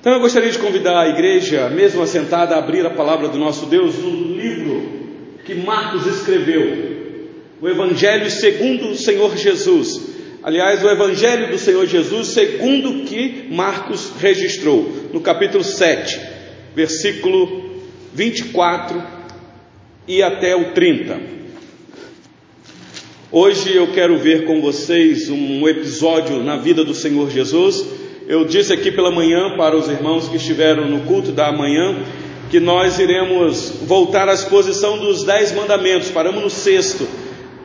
Então 0.00 0.14
eu 0.14 0.20
gostaria 0.20 0.50
de 0.50 0.58
convidar 0.58 0.98
a 0.98 1.08
igreja, 1.10 1.68
mesmo 1.68 2.00
assentada, 2.00 2.54
a 2.54 2.58
abrir 2.58 2.86
a 2.86 2.90
palavra 2.90 3.28
do 3.28 3.36
nosso 3.36 3.66
Deus 3.66 3.98
no 3.98 4.34
livro 4.34 4.98
que 5.44 5.54
Marcos 5.54 6.06
escreveu, 6.06 7.26
o 7.60 7.68
Evangelho 7.68 8.30
segundo 8.30 8.92
o 8.92 8.96
Senhor 8.96 9.36
Jesus. 9.36 10.08
Aliás, 10.42 10.82
o 10.82 10.88
Evangelho 10.88 11.50
do 11.50 11.58
Senhor 11.58 11.84
Jesus 11.86 12.28
segundo 12.28 13.04
que 13.04 13.46
Marcos 13.50 14.12
registrou, 14.18 14.90
no 15.12 15.20
capítulo 15.20 15.62
7, 15.62 16.18
versículo 16.74 17.82
24 18.14 19.02
e 20.08 20.22
até 20.22 20.56
o 20.56 20.72
30. 20.72 21.20
Hoje 23.30 23.76
eu 23.76 23.92
quero 23.92 24.16
ver 24.16 24.46
com 24.46 24.62
vocês 24.62 25.28
um 25.28 25.68
episódio 25.68 26.42
na 26.42 26.56
vida 26.56 26.82
do 26.82 26.94
Senhor 26.94 27.30
Jesus 27.30 28.00
eu 28.30 28.44
disse 28.44 28.72
aqui 28.72 28.92
pela 28.92 29.10
manhã 29.10 29.56
para 29.56 29.76
os 29.76 29.88
irmãos 29.88 30.28
que 30.28 30.36
estiveram 30.36 30.86
no 30.86 31.00
culto 31.00 31.32
da 31.32 31.50
manhã 31.50 31.96
que 32.48 32.60
nós 32.60 33.00
iremos 33.00 33.72
voltar 33.82 34.28
à 34.28 34.32
exposição 34.32 34.98
dos 34.98 35.24
dez 35.24 35.50
mandamentos, 35.50 36.12
paramos 36.12 36.40
no 36.40 36.48
sexto. 36.48 37.08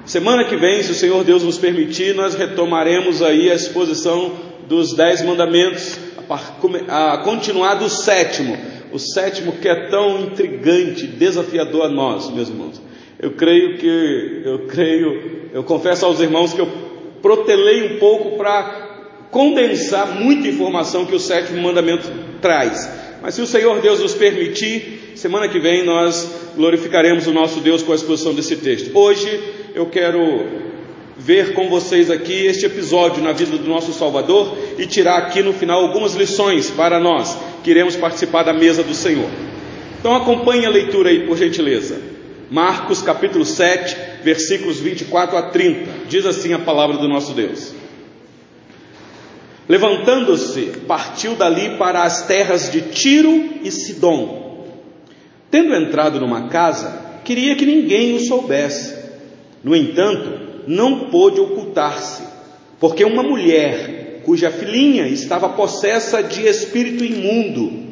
Semana 0.08 0.44
que 0.44 0.56
vem, 0.56 0.82
se 0.82 0.92
o 0.92 0.96
Senhor 0.96 1.24
Deus 1.24 1.44
nos 1.44 1.60
permitir, 1.60 2.16
nós 2.16 2.34
retomaremos 2.34 3.22
aí 3.22 3.52
a 3.52 3.54
exposição 3.54 4.32
dos 4.68 4.94
dez 4.94 5.22
mandamentos, 5.24 6.00
a 6.88 7.20
continuar 7.20 7.76
do 7.76 7.88
sétimo, 7.88 8.58
o 8.92 8.98
sétimo 8.98 9.52
que 9.52 9.68
é 9.68 9.88
tão 9.88 10.20
intrigante, 10.22 11.06
desafiador 11.06 11.84
a 11.84 11.90
nós, 11.90 12.28
meus 12.32 12.50
irmãos. 12.50 12.82
Eu 13.20 13.34
creio 13.34 13.78
que, 13.78 14.42
eu 14.44 14.66
creio, 14.66 15.50
eu 15.54 15.64
confesso 15.64 16.08
aos 16.08 16.20
irmãos 16.20 16.54
que 16.54 16.62
eu 16.62 16.68
protelei 17.22 17.96
um 17.96 18.00
pouco 18.00 18.36
para 18.36 18.85
condensar 19.36 20.18
muita 20.18 20.48
informação 20.48 21.06
que 21.06 21.14
o 21.14 21.20
sétimo 21.20 21.62
mandamento 21.62 22.10
traz. 22.42 22.90
Mas 23.22 23.36
se 23.36 23.42
o 23.42 23.46
Senhor 23.46 23.82
Deus 23.82 24.00
nos 24.00 24.14
permitir, 24.14 25.12
semana 25.16 25.50
que 25.50 25.60
vem 25.60 25.84
nós 25.84 26.54
glorificaremos 26.56 27.28
o 27.28 27.34
nosso 27.34 27.60
Deus 27.60 27.84
com 27.84 27.92
a 27.92 27.96
exposição 27.96 28.34
desse 28.34 28.56
texto. 28.56 28.98
Hoje 28.98 29.28
eu 29.74 29.88
quero 29.88 30.22
ver 31.18 31.54
com 31.54 31.68
vocês 31.70 32.10
aqui 32.10 32.46
este 32.46 32.66
episódio 32.66 33.22
na 33.22 33.34
vida 33.34 33.58
do 33.58 33.68
nosso 33.68 33.92
Salvador 33.92 34.58
e 34.80 34.86
tirar 34.86 35.18
aqui 35.18 35.42
no 35.42 35.52
final 35.52 35.82
algumas 35.82 36.16
lições 36.16 36.70
para 36.70 36.98
nós 36.98 37.38
que 37.62 37.72
iremos 37.72 37.98
participar 37.98 38.44
da 38.44 38.54
mesa 38.54 38.84
do 38.84 38.94
Senhor. 38.94 39.30
Então 40.00 40.16
acompanhe 40.16 40.66
a 40.66 40.70
leitura 40.70 41.10
aí, 41.10 41.28
por 41.28 41.38
gentileza. 41.38 42.00
Marcos 42.50 43.02
capítulo 43.02 43.44
7, 43.44 43.98
versículos 44.24 44.80
24 44.80 45.38
a 45.38 45.42
30. 45.42 46.08
Diz 46.08 46.26
assim 46.26 46.54
a 46.54 46.60
palavra 46.60 46.96
do 46.96 47.10
nosso 47.10 47.34
Deus. 47.34 47.84
Levantando-se, 49.68 50.74
partiu 50.88 51.36
dali 51.36 51.76
para 51.78 52.04
as 52.04 52.28
terras 52.28 52.72
de 52.72 52.82
Tiro 52.82 53.62
e 53.64 53.72
Sidom. 53.72 54.64
Tendo 55.50 55.74
entrado 55.74 56.20
numa 56.20 56.50
casa, 56.50 57.20
queria 57.24 57.56
que 57.56 57.66
ninguém 57.66 58.16
o 58.16 58.20
soubesse. 58.20 58.94
No 59.64 59.76
entanto, 59.76 60.64
não 60.68 61.10
pôde 61.10 61.40
ocultar-se, 61.40 62.22
porque 62.80 63.04
uma 63.04 63.24
mulher, 63.24 64.22
cuja 64.24 64.52
filhinha 64.52 65.08
estava 65.08 65.50
possessa 65.50 66.22
de 66.22 66.46
espírito 66.46 67.04
imundo, 67.04 67.86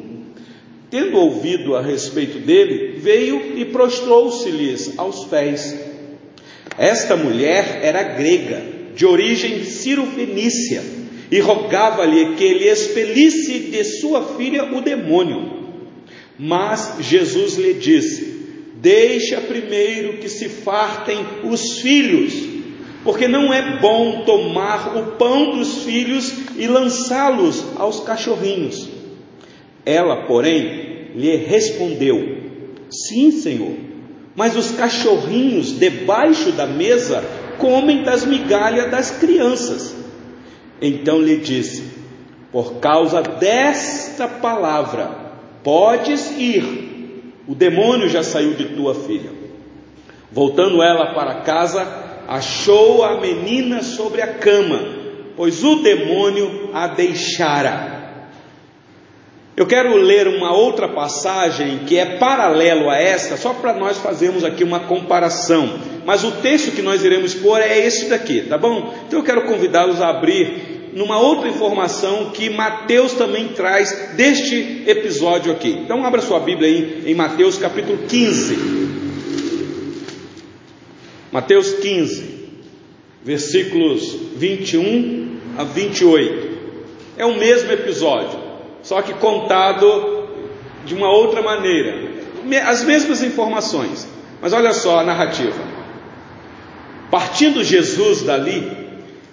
tendo 0.88 1.18
ouvido 1.18 1.74
a 1.74 1.82
respeito 1.82 2.38
dele, 2.38 3.00
veio 3.00 3.58
e 3.58 3.64
prostrou-se-lhes 3.64 4.96
aos 4.96 5.24
pés. 5.24 5.76
Esta 6.78 7.16
mulher 7.16 7.80
era 7.82 8.02
grega, 8.04 8.62
de 8.94 9.04
origem 9.04 9.64
ciro-fenícia 9.64 11.03
e 11.30 11.40
rogava-lhe 11.40 12.34
que 12.36 12.44
ele 12.44 12.68
expelisse 12.68 13.58
de 13.70 13.84
sua 13.84 14.36
filha 14.36 14.74
o 14.74 14.80
demônio. 14.80 15.64
Mas 16.38 16.96
Jesus 17.00 17.56
lhe 17.56 17.74
disse: 17.74 18.34
Deixa 18.76 19.40
primeiro 19.40 20.18
que 20.18 20.28
se 20.28 20.48
fartem 20.48 21.18
os 21.44 21.80
filhos, 21.80 22.34
porque 23.02 23.28
não 23.28 23.52
é 23.52 23.78
bom 23.80 24.24
tomar 24.24 24.96
o 24.96 25.12
pão 25.12 25.56
dos 25.56 25.84
filhos 25.84 26.34
e 26.56 26.66
lançá-los 26.66 27.64
aos 27.76 28.00
cachorrinhos. 28.00 28.88
Ela, 29.86 30.26
porém, 30.26 31.10
lhe 31.14 31.36
respondeu: 31.36 32.38
Sim, 32.90 33.30
Senhor, 33.30 33.76
mas 34.34 34.56
os 34.56 34.72
cachorrinhos 34.72 35.78
debaixo 35.78 36.52
da 36.52 36.66
mesa 36.66 37.24
comem 37.58 38.02
das 38.02 38.26
migalhas 38.26 38.90
das 38.90 39.10
crianças. 39.12 39.93
Então 40.80 41.20
lhe 41.20 41.36
disse: 41.36 41.84
Por 42.50 42.74
causa 42.74 43.22
desta 43.22 44.28
palavra, 44.28 45.10
podes 45.62 46.30
ir, 46.38 47.32
o 47.46 47.54
demônio 47.54 48.08
já 48.08 48.22
saiu 48.22 48.54
de 48.54 48.66
tua 48.66 48.94
filha. 48.94 49.30
Voltando 50.30 50.82
ela 50.82 51.14
para 51.14 51.42
casa, 51.42 51.86
achou 52.26 53.04
a 53.04 53.20
menina 53.20 53.82
sobre 53.82 54.20
a 54.20 54.34
cama, 54.34 54.80
pois 55.36 55.62
o 55.62 55.76
demônio 55.76 56.70
a 56.72 56.88
deixara. 56.88 57.94
Eu 59.56 59.66
quero 59.66 59.94
ler 59.94 60.26
uma 60.26 60.52
outra 60.52 60.88
passagem 60.88 61.80
que 61.86 61.96
é 61.96 62.18
paralelo 62.18 62.90
a 62.90 62.96
esta, 62.96 63.36
só 63.36 63.54
para 63.54 63.72
nós 63.72 63.98
fazermos 63.98 64.42
aqui 64.42 64.64
uma 64.64 64.80
comparação. 64.80 65.78
Mas 66.04 66.22
o 66.22 66.32
texto 66.32 66.72
que 66.72 66.82
nós 66.82 67.04
iremos 67.04 67.34
pôr 67.34 67.60
é 67.60 67.78
esse 67.86 68.08
daqui, 68.08 68.42
tá 68.42 68.58
bom? 68.58 68.94
Então 69.06 69.18
eu 69.18 69.24
quero 69.24 69.42
convidá-los 69.42 70.00
a 70.00 70.10
abrir 70.10 70.74
numa 70.94 71.18
outra 71.18 71.48
informação 71.48 72.30
que 72.30 72.48
Mateus 72.48 73.14
também 73.14 73.48
traz 73.48 74.12
deste 74.16 74.84
episódio 74.86 75.52
aqui. 75.52 75.70
Então, 75.70 76.04
abra 76.04 76.20
sua 76.20 76.38
Bíblia 76.38 76.68
aí 76.68 77.02
em 77.06 77.14
Mateus 77.14 77.58
capítulo 77.58 77.98
15. 78.06 78.74
Mateus 81.32 81.72
15, 81.74 82.48
versículos 83.24 84.16
21 84.36 85.36
a 85.58 85.64
28. 85.64 86.54
É 87.16 87.26
o 87.26 87.36
mesmo 87.36 87.72
episódio, 87.72 88.38
só 88.82 89.02
que 89.02 89.12
contado 89.14 90.28
de 90.86 90.94
uma 90.94 91.10
outra 91.10 91.42
maneira. 91.42 92.14
As 92.66 92.84
mesmas 92.84 93.20
informações, 93.20 94.06
mas 94.40 94.52
olha 94.52 94.72
só 94.72 95.00
a 95.00 95.04
narrativa. 95.04 95.73
Partindo 97.14 97.62
Jesus 97.62 98.22
dali, 98.22 98.68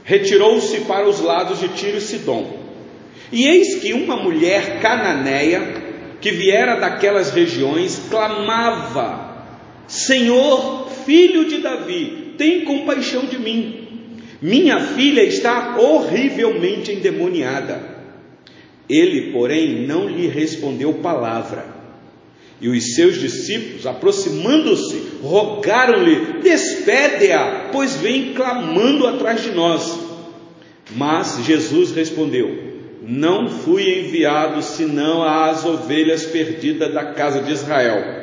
retirou-se 0.04 0.82
para 0.82 1.10
os 1.10 1.20
lados 1.20 1.60
de 1.60 1.68
Tiro 1.70 1.98
e 1.98 2.02
Sidom. 2.02 2.60
E 3.32 3.48
eis 3.48 3.80
que 3.82 3.92
uma 3.92 4.16
mulher 4.16 4.80
cananeia, 4.80 5.82
que 6.22 6.30
viera 6.30 6.76
daquelas 6.76 7.32
regiões, 7.32 8.00
clamava: 8.08 9.48
Senhor, 9.88 10.92
filho 11.08 11.46
de 11.46 11.58
Davi, 11.58 12.36
tem 12.38 12.66
compaixão 12.66 13.26
de 13.26 13.40
mim. 13.40 14.20
Minha 14.40 14.80
filha 14.80 15.24
está 15.24 15.80
horrivelmente 15.80 16.92
endemoniada. 16.92 17.82
Ele, 18.88 19.32
porém, 19.32 19.88
não 19.88 20.08
lhe 20.08 20.28
respondeu 20.28 20.94
palavra. 20.94 21.81
E 22.62 22.70
os 22.70 22.94
seus 22.94 23.20
discípulos, 23.20 23.88
aproximando-se, 23.88 25.18
rogaram-lhe: 25.24 26.42
Despede-a, 26.44 27.70
pois 27.72 27.96
vem 27.96 28.34
clamando 28.34 29.08
atrás 29.08 29.42
de 29.42 29.52
nós. 29.52 30.00
Mas 30.96 31.44
Jesus 31.44 31.92
respondeu: 31.92 32.56
Não 33.02 33.50
fui 33.50 34.02
enviado 34.02 34.62
senão 34.62 35.24
às 35.24 35.66
ovelhas 35.66 36.26
perdidas 36.28 36.94
da 36.94 37.14
casa 37.14 37.42
de 37.42 37.52
Israel. 37.52 38.22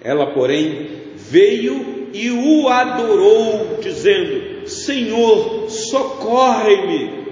Ela, 0.00 0.32
porém, 0.32 0.90
veio 1.16 2.10
e 2.12 2.30
o 2.30 2.68
adorou, 2.68 3.80
dizendo: 3.82 4.68
Senhor, 4.68 5.68
socorre-me. 5.68 7.22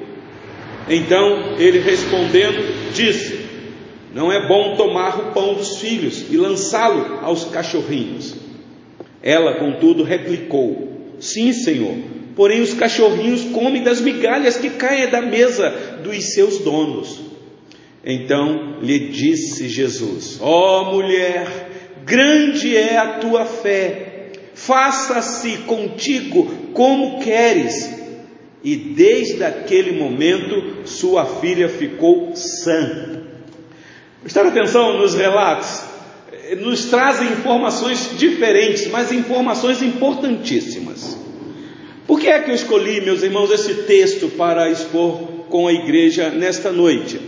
Então 0.88 1.54
ele 1.56 1.78
respondendo, 1.78 2.92
disse: 2.92 3.39
não 4.12 4.32
é 4.32 4.46
bom 4.46 4.74
tomar 4.76 5.20
o 5.20 5.32
pão 5.32 5.54
dos 5.54 5.78
filhos 5.78 6.26
e 6.30 6.36
lançá-lo 6.36 7.20
aos 7.22 7.44
cachorrinhos. 7.44 8.34
Ela, 9.22 9.54
contudo, 9.54 10.02
replicou: 10.02 11.14
Sim, 11.20 11.52
Senhor, 11.52 11.94
porém 12.34 12.60
os 12.60 12.74
cachorrinhos 12.74 13.44
comem 13.52 13.82
das 13.82 14.00
migalhas 14.00 14.56
que 14.56 14.70
caem 14.70 15.08
da 15.10 15.22
mesa 15.22 15.70
dos 16.02 16.34
seus 16.34 16.58
donos. 16.58 17.20
Então 18.04 18.80
lhe 18.82 18.98
disse 19.10 19.68
Jesus: 19.68 20.38
Ó 20.40 20.82
oh, 20.82 20.94
mulher, 20.96 21.46
grande 22.04 22.76
é 22.76 22.96
a 22.96 23.18
tua 23.18 23.44
fé, 23.44 24.32
faça-se 24.54 25.58
contigo 25.58 26.46
como 26.72 27.20
queres. 27.20 28.00
E 28.62 28.76
desde 28.76 29.42
aquele 29.42 29.92
momento 29.92 30.86
sua 30.86 31.24
filha 31.24 31.66
ficou 31.66 32.32
sã 32.34 33.20
Prestar 34.22 34.46
atenção 34.46 34.98
nos 34.98 35.14
relatos, 35.14 35.82
nos 36.58 36.84
trazem 36.86 37.28
informações 37.32 38.18
diferentes, 38.18 38.86
mas 38.88 39.10
informações 39.10 39.80
importantíssimas. 39.82 41.18
Por 42.06 42.20
que 42.20 42.28
é 42.28 42.40
que 42.40 42.50
eu 42.50 42.54
escolhi, 42.54 43.00
meus 43.00 43.22
irmãos, 43.22 43.50
esse 43.50 43.82
texto 43.84 44.28
para 44.36 44.68
expor 44.68 45.16
com 45.48 45.66
a 45.66 45.72
igreja 45.72 46.28
nesta 46.28 46.70
noite? 46.70 47.18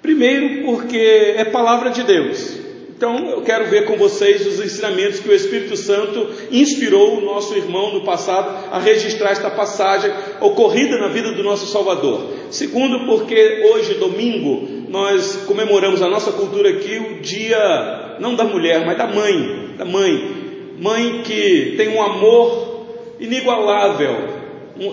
Primeiro, 0.00 0.64
porque 0.64 1.34
é 1.36 1.44
palavra 1.44 1.90
de 1.90 2.02
Deus. 2.02 2.56
Então, 2.96 3.28
eu 3.28 3.42
quero 3.42 3.66
ver 3.66 3.84
com 3.84 3.98
vocês 3.98 4.46
os 4.46 4.58
ensinamentos 4.58 5.20
que 5.20 5.28
o 5.28 5.34
Espírito 5.34 5.76
Santo 5.76 6.30
inspirou 6.50 7.18
o 7.18 7.20
nosso 7.20 7.54
irmão 7.54 7.92
no 7.92 8.04
passado 8.04 8.72
a 8.72 8.78
registrar 8.78 9.32
esta 9.32 9.50
passagem 9.50 10.10
ocorrida 10.40 10.96
na 10.96 11.08
vida 11.08 11.32
do 11.32 11.42
nosso 11.42 11.66
Salvador. 11.70 12.32
Segundo, 12.50 13.04
porque 13.04 13.68
hoje, 13.70 13.94
domingo, 13.94 14.75
nós 14.88 15.44
comemoramos 15.46 16.02
a 16.02 16.08
nossa 16.08 16.32
cultura 16.32 16.70
aqui 16.70 16.98
o 16.98 17.20
dia, 17.20 18.16
não 18.20 18.34
da 18.34 18.44
mulher, 18.44 18.84
mas 18.86 18.96
da 18.96 19.06
mãe, 19.06 19.74
da 19.76 19.84
mãe. 19.84 20.46
Mãe 20.78 21.22
que 21.24 21.74
tem 21.76 21.88
um 21.88 22.02
amor 22.02 22.86
inigualável. 23.18 24.36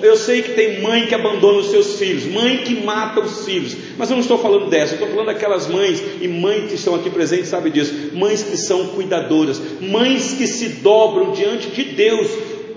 Eu 0.01 0.16
sei 0.16 0.42
que 0.42 0.54
tem 0.54 0.81
mãe 0.81 1.07
que 1.07 1.13
abandona 1.13 1.60
os 1.60 1.68
seus 1.68 2.00
filhos, 2.00 2.25
mãe 2.25 2.60
que 2.60 2.86
mata 2.86 3.19
os 3.19 3.44
filhos, 3.44 3.75
mas 3.98 4.10
eu 4.10 4.16
não 4.16 4.22
estou 4.22 4.38
falando 4.38 4.69
dessa, 4.69 4.94
eu 4.94 4.95
estou 4.95 5.10
falando 5.10 5.25
daquelas 5.25 5.68
mães, 5.68 6.01
e 6.22 6.28
mães 6.28 6.69
que 6.69 6.75
estão 6.75 6.95
aqui 6.95 7.10
presentes 7.10 7.50
sabem 7.50 7.69
disso, 7.69 7.94
mães 8.13 8.44
que 8.44 8.56
são 8.56 8.88
cuidadoras, 8.88 9.62
mães 9.81 10.36
que 10.36 10.48
se 10.48 10.69
dobram 10.81 11.31
diante 11.34 11.68
de 11.69 11.84
Deus 11.84 12.31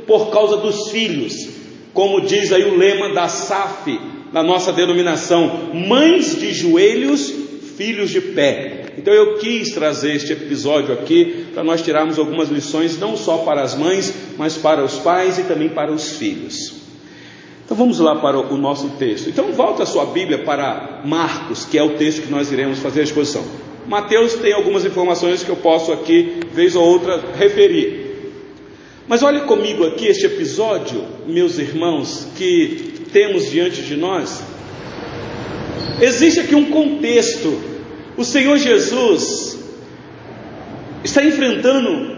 por 0.04 0.30
causa 0.32 0.56
dos 0.56 0.90
filhos, 0.90 1.48
como 1.94 2.22
diz 2.22 2.52
aí 2.52 2.64
o 2.64 2.76
lema 2.76 3.10
da 3.10 3.28
SAF, 3.28 4.00
na 4.32 4.42
nossa 4.42 4.72
denominação, 4.72 5.70
mães 5.74 6.38
de 6.38 6.52
joelhos, 6.52 7.32
filhos 7.76 8.10
de 8.10 8.20
pé. 8.20 8.94
Então 8.98 9.12
eu 9.12 9.38
quis 9.38 9.70
trazer 9.70 10.16
este 10.16 10.32
episódio 10.32 10.94
aqui 10.94 11.46
para 11.52 11.62
nós 11.62 11.82
tirarmos 11.82 12.18
algumas 12.18 12.48
lições, 12.48 12.98
não 12.98 13.16
só 13.16 13.38
para 13.38 13.62
as 13.62 13.76
mães, 13.76 14.12
mas 14.38 14.56
para 14.56 14.82
os 14.82 14.94
pais 14.94 15.38
e 15.38 15.42
também 15.42 15.68
para 15.68 15.92
os 15.92 16.10
filhos. 16.16 16.74
Então 17.64 17.76
vamos 17.76 17.98
lá 17.98 18.16
para 18.16 18.38
o 18.38 18.56
nosso 18.56 18.90
texto. 18.90 19.28
Então 19.28 19.52
volta 19.52 19.82
a 19.82 19.86
sua 19.86 20.06
Bíblia 20.06 20.44
para 20.44 21.02
Marcos, 21.04 21.64
que 21.64 21.76
é 21.76 21.82
o 21.82 21.96
texto 21.96 22.22
que 22.22 22.30
nós 22.30 22.50
iremos 22.50 22.78
fazer 22.78 23.00
a 23.00 23.04
exposição. 23.04 23.44
Mateus 23.86 24.34
tem 24.34 24.52
algumas 24.52 24.84
informações 24.84 25.42
que 25.42 25.50
eu 25.50 25.56
posso 25.56 25.92
aqui, 25.92 26.40
vez 26.52 26.74
ou 26.74 26.84
outra, 26.84 27.22
referir. 27.36 28.05
Mas 29.08 29.22
olhe 29.22 29.42
comigo 29.42 29.86
aqui 29.86 30.08
este 30.08 30.26
episódio, 30.26 31.04
meus 31.28 31.58
irmãos, 31.58 32.26
que 32.36 32.94
temos 33.12 33.48
diante 33.48 33.82
de 33.82 33.96
nós. 33.96 34.42
Existe 36.00 36.40
aqui 36.40 36.56
um 36.56 36.72
contexto. 36.72 37.56
O 38.16 38.24
Senhor 38.24 38.58
Jesus 38.58 39.60
está 41.04 41.24
enfrentando 41.24 42.16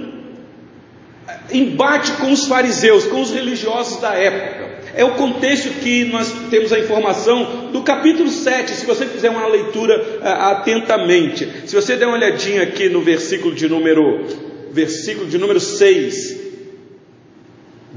embate 1.53 2.13
com 2.13 2.33
os 2.33 2.47
fariseus, 2.47 3.05
com 3.05 3.21
os 3.21 3.33
religiosos 3.33 4.01
da 4.01 4.15
época. 4.15 4.69
É 4.95 5.05
o 5.05 5.15
contexto 5.15 5.69
que 5.81 6.07
nós 6.07 6.33
temos 6.51 6.73
a 6.73 6.79
informação 6.79 7.71
do 7.71 7.83
capítulo 7.83 8.31
7, 8.31 8.71
se 8.71 8.87
você 8.87 9.05
fizer 9.05 9.29
uma 9.29 9.47
leitura 9.47 10.21
uh, 10.21 10.53
atentamente. 10.53 11.47
Se 11.67 11.75
você 11.75 11.97
der 11.97 12.07
uma 12.07 12.17
olhadinha 12.17 12.63
aqui 12.63 12.89
no 12.89 13.03
versículo 13.03 13.55
de 13.55 13.69
número 13.69 14.25
versículo 14.73 15.27
de 15.27 15.37
número 15.37 15.61
6, 15.61 16.48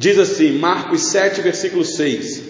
diz 0.02 0.18
assim, 0.18 0.54
Marcos 0.54 1.12
7, 1.12 1.42
versículo 1.42 1.86
6. 1.86 2.44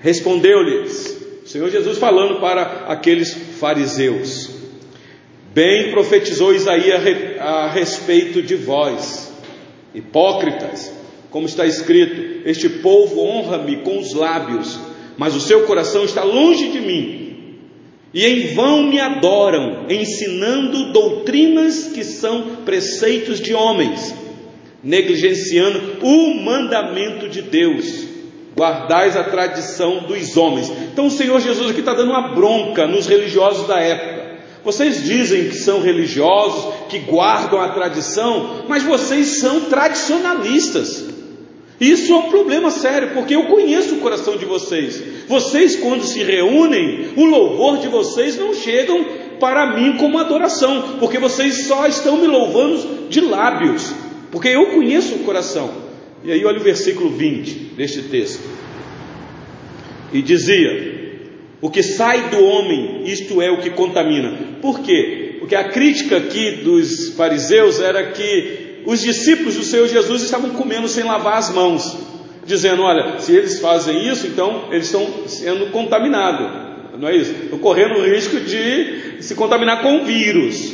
Respondeu-lhes, 0.00 1.18
o 1.44 1.48
Senhor 1.48 1.68
Jesus 1.70 1.98
falando 1.98 2.40
para 2.40 2.84
aqueles 2.86 3.34
fariseus: 3.58 4.48
Bem 5.52 5.90
profetizou 5.90 6.54
Isaías 6.54 7.02
a 7.40 7.68
respeito 7.68 8.40
de 8.40 8.54
vós, 8.54 9.32
hipócritas, 9.92 10.92
como 11.30 11.46
está 11.46 11.66
escrito: 11.66 12.48
Este 12.48 12.68
povo 12.68 13.22
honra-me 13.22 13.78
com 13.78 13.98
os 13.98 14.14
lábios, 14.14 14.78
mas 15.16 15.34
o 15.34 15.40
seu 15.40 15.64
coração 15.64 16.04
está 16.04 16.22
longe 16.22 16.68
de 16.70 16.80
mim. 16.80 17.24
E 18.14 18.24
em 18.24 18.54
vão 18.54 18.84
me 18.84 19.00
adoram, 19.00 19.86
ensinando 19.90 20.92
doutrinas 20.92 21.90
que 21.92 22.04
são 22.04 22.58
preceitos 22.64 23.40
de 23.40 23.52
homens, 23.52 24.14
negligenciando 24.88 25.98
o 26.02 26.34
mandamento 26.42 27.28
de 27.28 27.42
Deus. 27.42 28.06
Guardais 28.56 29.16
a 29.16 29.22
tradição 29.22 30.00
dos 30.00 30.36
homens. 30.36 30.72
Então 30.92 31.06
o 31.06 31.10
Senhor 31.10 31.38
Jesus 31.40 31.70
aqui 31.70 31.80
está 31.80 31.92
dando 31.92 32.10
uma 32.10 32.34
bronca 32.34 32.86
nos 32.86 33.06
religiosos 33.06 33.68
da 33.68 33.78
época. 33.78 34.18
Vocês 34.64 35.04
dizem 35.04 35.48
que 35.48 35.54
são 35.54 35.80
religiosos, 35.80 36.74
que 36.88 36.98
guardam 37.00 37.60
a 37.60 37.68
tradição, 37.68 38.64
mas 38.66 38.82
vocês 38.82 39.38
são 39.38 39.60
tradicionalistas. 39.66 41.04
Isso 41.80 42.12
é 42.12 42.16
um 42.16 42.30
problema 42.30 42.70
sério, 42.70 43.10
porque 43.14 43.36
eu 43.36 43.44
conheço 43.44 43.94
o 43.94 44.00
coração 44.00 44.36
de 44.36 44.44
vocês. 44.44 45.00
Vocês, 45.28 45.76
quando 45.76 46.02
se 46.02 46.24
reúnem, 46.24 47.10
o 47.14 47.24
louvor 47.24 47.78
de 47.78 47.86
vocês 47.86 48.36
não 48.36 48.52
chegam 48.52 49.04
para 49.38 49.76
mim 49.76 49.96
como 49.96 50.18
adoração, 50.18 50.96
porque 50.98 51.18
vocês 51.18 51.68
só 51.68 51.86
estão 51.86 52.16
me 52.16 52.26
louvando 52.26 53.06
de 53.08 53.20
lábios, 53.20 53.94
porque 54.30 54.48
eu 54.48 54.66
conheço 54.66 55.16
o 55.16 55.18
coração. 55.20 55.88
E 56.24 56.32
aí, 56.32 56.44
olha 56.44 56.58
o 56.58 56.62
versículo 56.62 57.10
20 57.10 57.74
deste 57.76 58.02
texto. 58.02 58.42
E 60.12 60.20
dizia: 60.20 61.20
O 61.60 61.70
que 61.70 61.82
sai 61.82 62.30
do 62.30 62.44
homem, 62.44 63.02
isto 63.04 63.40
é 63.40 63.50
o 63.50 63.60
que 63.60 63.70
contamina. 63.70 64.58
Por 64.60 64.80
quê? 64.80 65.36
Porque 65.38 65.54
a 65.54 65.68
crítica 65.68 66.16
aqui 66.16 66.62
dos 66.62 67.10
fariseus 67.10 67.80
era 67.80 68.10
que 68.10 68.82
os 68.84 69.00
discípulos 69.00 69.54
do 69.54 69.62
Senhor 69.62 69.86
Jesus 69.86 70.22
estavam 70.22 70.50
comendo 70.50 70.88
sem 70.88 71.04
lavar 71.04 71.38
as 71.38 71.52
mãos, 71.54 71.96
dizendo: 72.44 72.82
Olha, 72.82 73.18
se 73.20 73.32
eles 73.32 73.60
fazem 73.60 74.08
isso, 74.08 74.26
então 74.26 74.68
eles 74.70 74.86
estão 74.86 75.06
sendo 75.26 75.70
contaminados, 75.70 76.98
não 76.98 77.08
é 77.08 77.16
isso? 77.16 77.32
Estão 77.44 77.58
correndo 77.58 78.00
o 78.00 78.04
risco 78.04 78.40
de 78.40 79.22
se 79.22 79.34
contaminar 79.34 79.82
com 79.82 80.04
vírus. 80.04 80.72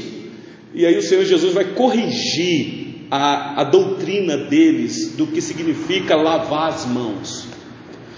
E 0.73 0.85
aí 0.87 0.97
o 0.97 1.03
Senhor 1.03 1.25
Jesus 1.25 1.53
vai 1.53 1.65
corrigir 1.65 2.84
a, 3.17 3.61
a 3.61 3.65
doutrina 3.65 4.37
deles 4.37 5.15
do 5.15 5.29
que 5.29 5.41
significa 5.41 6.17
lavar 6.17 6.71
as 6.71 6.85
mãos. 6.85 7.47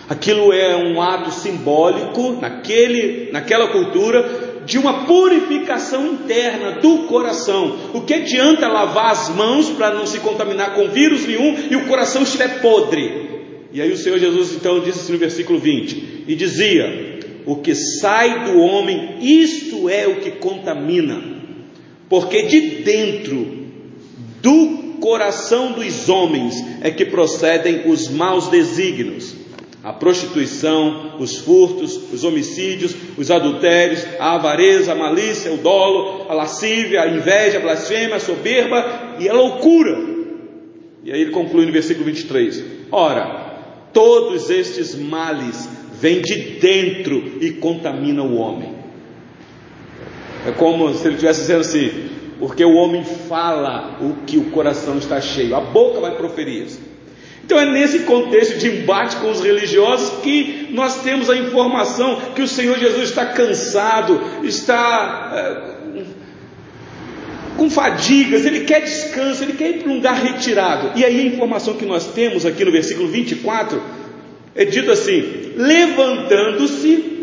Aquilo 0.09 0.55
é 0.55 0.75
um 0.75 1.03
ato 1.03 1.31
simbólico 1.31 2.39
naquele, 2.41 3.31
naquela 3.31 3.69
cultura 3.69 4.63
de 4.65 4.79
uma 4.79 5.05
purificação 5.05 6.07
interna 6.07 6.81
do 6.81 7.01
coração. 7.09 7.77
O 7.93 8.01
que 8.01 8.15
adianta 8.15 8.69
lavar 8.69 9.11
as 9.11 9.29
mãos 9.29 9.69
para 9.69 9.95
não 9.95 10.07
se 10.07 10.19
contaminar 10.21 10.75
com 10.75 10.89
vírus 10.89 11.27
nenhum 11.27 11.55
e 11.71 11.77
o 11.77 11.87
coração 11.87 12.23
estiver 12.23 12.63
podre? 12.63 13.27
E 13.73 13.83
aí 13.83 13.93
o 13.93 13.99
Senhor 13.99 14.19
Jesus 14.19 14.55
então 14.55 14.81
disse 14.81 15.01
assim 15.01 15.13
no 15.13 15.19
versículo 15.19 15.59
20: 15.59 16.25
E 16.27 16.35
dizia: 16.35 17.21
O 17.45 17.57
que 17.57 17.75
sai 17.75 18.47
do 18.47 18.61
homem, 18.61 19.19
isto 19.21 19.91
é 19.91 20.07
o 20.07 20.21
que 20.21 20.31
contamina, 20.31 21.23
porque 22.09 22.45
de 22.45 22.61
dentro 22.83 23.67
do 24.41 24.86
coração 25.00 25.73
dos 25.73 26.09
homens 26.09 26.55
é 26.81 26.91
que 26.91 27.05
procedem 27.05 27.91
os 27.91 28.09
maus 28.09 28.49
desígnios 28.49 29.47
a 29.87 29.93
prostituição, 29.93 31.15
os 31.21 31.38
furtos, 31.38 32.12
os 32.12 32.25
homicídios, 32.25 32.93
os 33.17 33.31
adultérios, 33.31 34.05
a 34.19 34.35
avareza, 34.35 34.91
a 34.91 34.97
malícia, 34.97 35.53
o 35.53 35.59
dolo, 35.59 36.26
a 36.29 36.35
lascívia, 36.35 37.03
a 37.03 37.07
inveja, 37.07 37.59
a 37.59 37.61
blasfêmia, 37.61 38.17
a 38.17 38.19
soberba 38.19 39.15
e 39.21 39.29
a 39.29 39.33
loucura. 39.33 39.97
E 41.05 41.12
aí 41.12 41.21
ele 41.21 41.31
conclui 41.31 41.67
no 41.67 41.73
versículo 41.73 42.05
23: 42.05 42.65
Ora, 42.91 43.61
todos 43.93 44.50
estes 44.50 44.97
males 44.97 45.69
vêm 46.00 46.21
de 46.21 46.35
dentro 46.59 47.38
e 47.41 47.53
contaminam 47.53 48.26
o 48.26 48.38
homem. 48.38 48.75
É 50.49 50.50
como 50.50 50.93
se 50.95 51.07
ele 51.07 51.15
estivesse 51.15 51.43
dizendo 51.43 51.61
assim: 51.61 51.91
porque 52.38 52.64
o 52.64 52.75
homem 52.75 53.05
fala 53.05 53.99
o 54.00 54.25
que 54.26 54.37
o 54.37 54.50
coração 54.50 54.99
está 54.99 55.21
cheio, 55.21 55.57
a 55.57 55.61
boca 55.61 56.00
vai 56.00 56.12
proferir 56.16 56.64
isso. 56.64 56.81
Então 57.45 57.61
é 57.61 57.64
nesse 57.64 58.00
contexto 58.00 58.59
de 58.59 58.69
embate 58.69 59.16
com 59.16 59.31
os 59.31 59.40
religiosos 59.40 60.21
que 60.21 60.69
nós 60.73 61.02
temos 61.02 61.31
a 61.31 61.37
informação 61.37 62.21
que 62.35 62.43
o 62.43 62.49
Senhor 62.49 62.76
Jesus 62.76 63.11
está 63.11 63.25
cansado, 63.26 64.21
está 64.43 65.33
é, 65.33 65.76
com 67.57 67.71
fadigas, 67.71 68.45
ele 68.45 68.61
quer 68.61 68.81
descanso, 68.81 69.45
ele 69.45 69.52
quer 69.52 69.71
ir 69.71 69.83
para 69.83 69.93
um 69.93 69.95
lugar 69.95 70.16
retirado. 70.16 70.99
E 70.99 71.05
aí 71.05 71.21
a 71.21 71.25
informação 71.25 71.75
que 71.75 71.87
nós 71.87 72.09
temos 72.12 72.45
aqui 72.45 72.64
no 72.64 72.73
versículo 72.73 73.09
24 73.09 73.81
é 74.55 74.64
dito 74.64 74.90
assim: 74.90 75.52
levantando-se, 75.57 77.15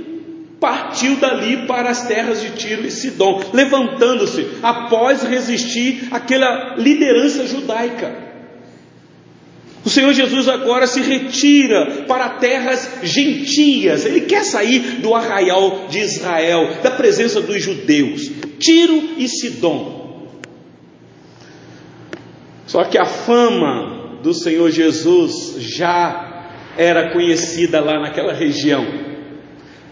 partiu 0.63 1.17
dali 1.17 1.67
para 1.67 1.89
as 1.89 2.07
terras 2.07 2.41
de 2.41 2.51
Tiro 2.51 2.87
e 2.87 2.89
Sidom, 2.89 3.41
levantando-se 3.51 4.47
após 4.63 5.21
resistir 5.23 6.07
àquela 6.09 6.75
liderança 6.77 7.45
judaica. 7.45 8.15
O 9.83 9.89
Senhor 9.89 10.13
Jesus 10.13 10.47
agora 10.47 10.87
se 10.87 11.01
retira 11.01 12.05
para 12.07 12.29
terras 12.29 12.89
gentias, 13.03 14.05
ele 14.05 14.21
quer 14.21 14.45
sair 14.45 15.01
do 15.01 15.13
arraial 15.13 15.87
de 15.89 15.99
Israel, 15.99 16.77
da 16.81 16.91
presença 16.91 17.41
dos 17.41 17.61
judeus, 17.61 18.31
Tiro 18.57 19.15
e 19.17 19.27
Sidom. 19.27 20.29
Só 22.65 22.85
que 22.85 22.97
a 22.97 23.03
fama 23.03 24.19
do 24.23 24.33
Senhor 24.33 24.71
Jesus 24.71 25.55
já 25.57 26.47
era 26.77 27.11
conhecida 27.11 27.81
lá 27.81 27.99
naquela 27.99 28.31
região. 28.31 29.12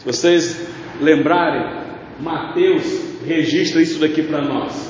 Se 0.02 0.08
vocês 0.08 0.60
lembrarem, 1.00 1.62
Mateus 2.20 2.84
registra 3.24 3.84
isso 3.84 4.00
daqui 4.00 4.24
para 4.24 4.42
nós. 4.42 4.90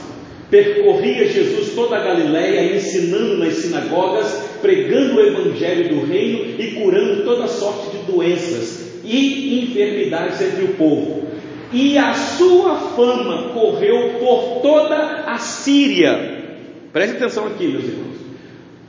Percorria 0.49 1.27
Jesus 1.27 1.75
toda 1.75 1.97
a 1.97 1.99
Galiléia, 2.01 2.73
ensinando 2.73 3.37
nas 3.37 3.55
sinagogas, 3.55 4.31
pregando 4.61 5.17
o 5.17 5.19
evangelho 5.19 5.89
do 5.89 6.05
reino 6.05 6.57
e 6.57 6.75
curando 6.75 7.25
toda 7.25 7.47
sorte 7.47 7.97
de 7.97 8.09
doenças 8.09 9.01
e 9.03 9.65
enfermidades 9.65 10.39
entre 10.39 10.63
o 10.63 10.75
povo. 10.75 11.27
E 11.73 11.97
a 11.97 12.13
sua 12.13 12.77
fama 12.95 13.49
correu 13.49 14.17
por 14.17 14.61
toda 14.61 15.25
a 15.25 15.37
Síria. 15.37 16.55
Preste 16.93 17.17
atenção 17.17 17.47
aqui, 17.47 17.67
meus 17.67 17.83
irmãos. 17.83 18.15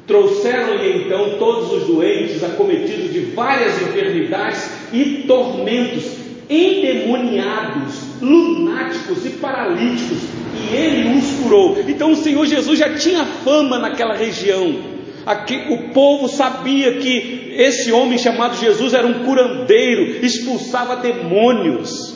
Trouxeram-lhe 0.07 1.05
então 1.05 1.37
todos 1.41 1.73
os 1.73 1.87
doentes, 1.89 2.45
acometidos 2.45 3.13
de 3.13 3.21
várias 3.21 3.83
enfermidades 3.83 4.82
e 4.93 5.25
tormentos, 5.27 6.05
endemoniados, 6.49 8.21
lunáticos 8.21 9.25
e 9.25 9.31
paralíticos, 9.31 10.19
e 10.55 10.77
ele 10.77 11.19
os 11.19 11.43
curou. 11.43 11.79
Então 11.89 12.13
o 12.13 12.17
Senhor 12.17 12.45
Jesus 12.47 12.79
já 12.79 12.95
tinha 12.95 13.25
fama 13.25 13.79
naquela 13.79 14.15
região. 14.15 14.93
Aqui, 15.25 15.67
o 15.71 15.93
povo 15.93 16.29
sabia 16.29 16.99
que 16.99 17.55
esse 17.57 17.93
homem 17.93 18.19
chamado 18.19 18.57
Jesus 18.57 18.93
era 18.93 19.07
um 19.07 19.25
curandeiro, 19.25 20.25
expulsava 20.25 20.97
demônios. 20.97 22.15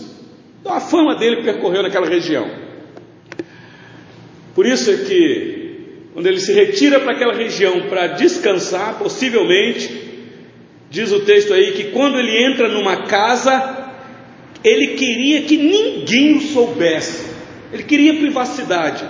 Então 0.61 0.75
a 0.75 0.80
fama 0.80 1.14
dele 1.14 1.42
percorreu 1.42 1.83
naquela 1.83 2.09
região. 2.09 2.66
Por 4.54 4.66
isso 4.66 4.90
é 4.90 4.97
que, 4.97 6.09
quando 6.14 6.26
ele 6.26 6.40
se 6.40 6.52
retira 6.52 6.99
para 6.99 7.12
aquela 7.12 7.35
região 7.35 7.83
para 7.88 8.09
descansar, 8.09 8.99
possivelmente, 8.99 10.05
diz 10.90 11.12
o 11.12 11.21
texto 11.21 11.52
aí 11.52 11.73
que 11.73 11.85
quando 11.85 12.19
ele 12.19 12.47
entra 12.47 12.69
numa 12.69 13.02
casa, 13.02 13.93
ele 14.62 14.95
queria 14.95 15.43
que 15.43 15.57
ninguém 15.57 16.37
o 16.37 16.40
soubesse, 16.40 17.26
ele 17.73 17.83
queria 17.83 18.14
privacidade. 18.14 19.05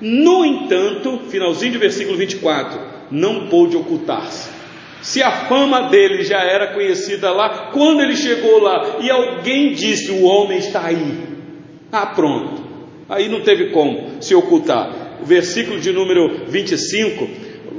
No 0.00 0.44
entanto, 0.44 1.20
finalzinho 1.28 1.72
de 1.72 1.78
versículo 1.78 2.16
24, 2.16 2.80
não 3.10 3.46
pôde 3.46 3.76
ocultar-se. 3.76 4.50
Se 5.00 5.22
a 5.22 5.46
fama 5.46 5.88
dele 5.88 6.24
já 6.24 6.40
era 6.42 6.74
conhecida 6.74 7.30
lá, 7.32 7.70
quando 7.72 8.02
ele 8.02 8.16
chegou 8.16 8.60
lá 8.60 8.98
e 9.00 9.10
alguém 9.10 9.72
disse: 9.72 10.12
O 10.12 10.24
homem 10.24 10.58
está 10.58 10.86
aí. 10.86 11.18
Ah, 11.90 12.06
pronto. 12.06 12.62
Aí 13.08 13.28
não 13.28 13.40
teve 13.42 13.70
como 13.70 14.22
se 14.22 14.34
ocultar. 14.34 15.18
O 15.20 15.24
versículo 15.24 15.78
de 15.78 15.92
número 15.92 16.46
25 16.48 17.28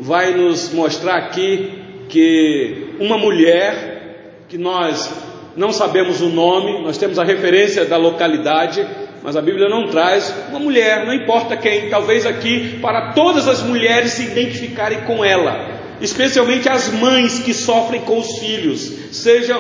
vai 0.02 0.34
nos 0.34 0.74
mostrar 0.74 1.16
aqui 1.16 1.83
que 2.14 2.96
uma 3.00 3.18
mulher 3.18 4.46
que 4.48 4.56
nós 4.56 5.12
não 5.58 5.74
sabemos 5.74 6.22
o 6.22 6.30
nome, 6.30 6.84
nós 6.84 6.96
temos 6.96 7.18
a 7.18 7.24
referência 7.24 7.86
da 7.86 7.98
localidade, 7.98 8.86
mas 9.24 9.36
a 9.36 9.42
Bíblia 9.42 9.68
não 9.68 9.88
traz 9.88 10.32
uma 10.50 10.60
mulher, 10.60 11.08
não 11.08 11.14
importa 11.14 11.58
quem, 11.58 11.90
talvez 11.90 12.24
aqui 12.28 12.78
para 12.80 13.14
todas 13.14 13.48
as 13.48 13.64
mulheres 13.64 14.12
se 14.12 14.26
identificarem 14.26 15.02
com 15.02 15.26
ela, 15.26 15.72
especialmente 16.00 16.70
as 16.70 16.94
mães 16.94 17.40
que 17.40 17.52
sofrem 17.52 18.02
com 18.02 18.20
os 18.20 18.38
filhos, 18.38 18.82
seja 19.12 19.60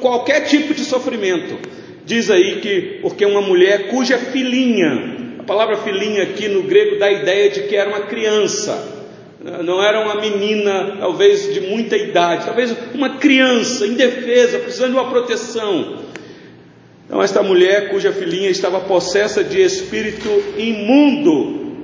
qualquer 0.00 0.42
tipo 0.42 0.72
de 0.72 0.84
sofrimento. 0.84 1.58
Diz 2.04 2.30
aí 2.30 2.60
que 2.60 3.00
porque 3.02 3.26
uma 3.26 3.42
mulher 3.42 3.88
cuja 3.88 4.18
filhinha, 4.18 5.36
a 5.40 5.42
palavra 5.42 5.78
filhinha 5.78 6.22
aqui 6.22 6.46
no 6.46 6.62
grego 6.62 6.96
dá 7.00 7.06
a 7.06 7.12
ideia 7.12 7.50
de 7.50 7.62
que 7.62 7.74
era 7.74 7.88
uma 7.88 8.02
criança, 8.02 8.97
não 9.40 9.82
era 9.82 10.00
uma 10.00 10.20
menina, 10.20 10.96
talvez 10.98 11.52
de 11.52 11.60
muita 11.60 11.96
idade, 11.96 12.44
talvez 12.44 12.74
uma 12.94 13.18
criança 13.18 13.86
indefesa, 13.86 14.58
precisando 14.58 14.92
de 14.92 14.98
uma 14.98 15.10
proteção. 15.10 15.98
Então, 17.06 17.22
esta 17.22 17.42
mulher 17.42 17.88
cuja 17.90 18.12
filhinha 18.12 18.50
estava 18.50 18.80
possessa 18.80 19.42
de 19.42 19.62
espírito 19.62 20.28
imundo, 20.58 21.76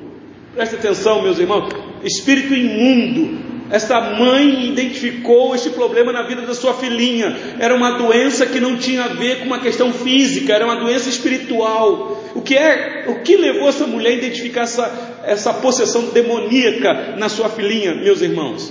preste 0.54 0.75
atenção, 0.75 1.23
meus 1.23 1.38
irmãos, 1.38 1.70
espírito 2.02 2.54
imundo. 2.54 3.53
Esta 3.71 3.99
mãe 4.00 4.66
identificou 4.66 5.54
este 5.54 5.71
problema 5.71 6.12
na 6.12 6.23
vida 6.23 6.42
da 6.42 6.54
sua 6.54 6.75
filhinha. 6.75 7.35
Era 7.59 7.75
uma 7.75 7.92
doença 7.92 8.44
que 8.44 8.61
não 8.61 8.76
tinha 8.76 9.04
a 9.04 9.09
ver 9.09 9.38
com 9.38 9.47
uma 9.47 9.59
questão 9.59 9.92
física, 9.92 10.52
era 10.52 10.64
uma 10.64 10.76
doença 10.76 11.09
espiritual. 11.09 12.23
O 12.35 12.42
que 12.42 12.56
é, 12.56 13.04
o 13.09 13.23
que 13.23 13.37
levou 13.37 13.68
essa 13.68 13.87
mulher 13.87 14.11
a 14.11 14.16
identificar 14.16 14.62
essa, 14.62 15.23
essa 15.25 15.54
possessão 15.54 16.11
demoníaca 16.11 17.16
na 17.16 17.28
sua 17.28 17.49
filhinha, 17.49 17.94
meus 17.94 18.21
irmãos? 18.21 18.71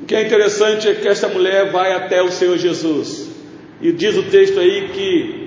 O 0.00 0.06
que 0.06 0.14
é 0.14 0.22
interessante 0.22 0.88
é 0.88 0.94
que 0.94 1.08
essa 1.08 1.28
mulher 1.28 1.70
vai 1.72 1.92
até 1.92 2.22
o 2.22 2.30
Senhor 2.30 2.56
Jesus. 2.56 3.30
E 3.80 3.90
diz 3.90 4.16
o 4.16 4.22
texto 4.24 4.60
aí 4.60 4.88
que 4.88 5.44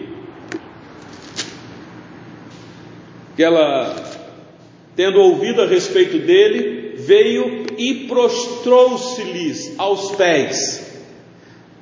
que 3.37 3.43
ela 3.43 3.95
tendo 4.95 5.19
ouvido 5.19 5.61
a 5.61 5.67
respeito 5.67 6.17
dele, 6.17 6.86
veio 7.07 7.65
e 7.77 8.05
prostrou-se-lhes 8.05 9.73
aos 9.77 10.11
pés, 10.11 10.85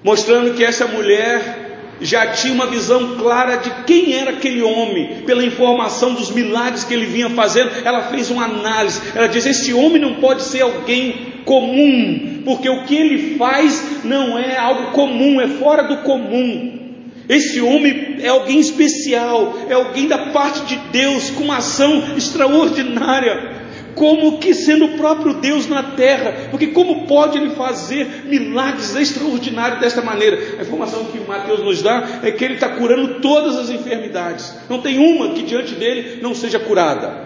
mostrando 0.04 0.54
que 0.54 0.64
essa 0.64 0.86
mulher 0.86 1.64
já 2.00 2.28
tinha 2.28 2.54
uma 2.54 2.68
visão 2.68 3.16
clara 3.16 3.56
de 3.56 3.72
quem 3.86 4.14
era 4.14 4.32
aquele 4.32 4.62
homem, 4.62 5.24
pela 5.26 5.44
informação 5.44 6.14
dos 6.14 6.30
milagres 6.30 6.84
que 6.84 6.94
ele 6.94 7.08
vinha 7.08 7.30
fazendo, 7.32 7.72
ela 7.84 8.04
fez 8.10 8.30
uma 8.30 8.44
análise. 8.44 9.02
Ela 9.16 9.28
diz: 9.28 9.46
Esse 9.46 9.74
homem 9.74 10.00
não 10.00 10.16
pode 10.16 10.44
ser 10.44 10.62
alguém 10.62 11.42
comum, 11.44 12.42
porque 12.46 12.70
o 12.70 12.84
que 12.84 12.96
ele 12.96 13.38
faz 13.38 14.04
não 14.04 14.38
é 14.38 14.58
algo 14.58 14.92
comum, 14.92 15.42
é 15.42 15.48
fora 15.48 15.84
do 15.84 15.98
comum. 15.98 16.84
Esse 17.28 17.60
homem 17.62 18.18
é 18.22 18.28
alguém 18.28 18.60
especial, 18.60 19.58
é 19.68 19.74
alguém 19.74 20.08
da 20.08 20.28
parte 20.28 20.66
de 20.66 20.76
Deus, 20.92 21.32
com 21.32 21.46
uma 21.46 21.58
ação 21.58 22.16
extraordinária 22.16 23.55
como 23.96 24.38
que 24.40 24.54
sendo 24.54 24.86
o 24.86 24.98
próprio 24.98 25.36
Deus 25.36 25.68
na 25.68 25.82
terra, 25.82 26.50
porque 26.52 26.68
como 26.68 27.08
pode 27.08 27.38
ele 27.38 27.56
fazer 27.56 28.26
milagres 28.26 28.96
extraordinários 28.96 29.80
desta 29.80 30.02
maneira? 30.02 30.60
A 30.60 30.62
informação 30.62 31.06
que 31.06 31.20
Mateus 31.20 31.64
nos 31.64 31.82
dá 31.82 32.20
é 32.22 32.32
que 32.32 32.44
ele 32.44 32.56
está 32.56 32.70
curando 32.70 33.22
todas 33.22 33.56
as 33.58 33.70
enfermidades, 33.70 34.54
não 34.70 34.82
tem 34.82 35.00
uma 35.00 35.34
que 35.34 35.44
diante 35.44 35.74
dele 35.76 36.20
não 36.22 36.36
seja 36.36 36.60
curada. 36.60 37.26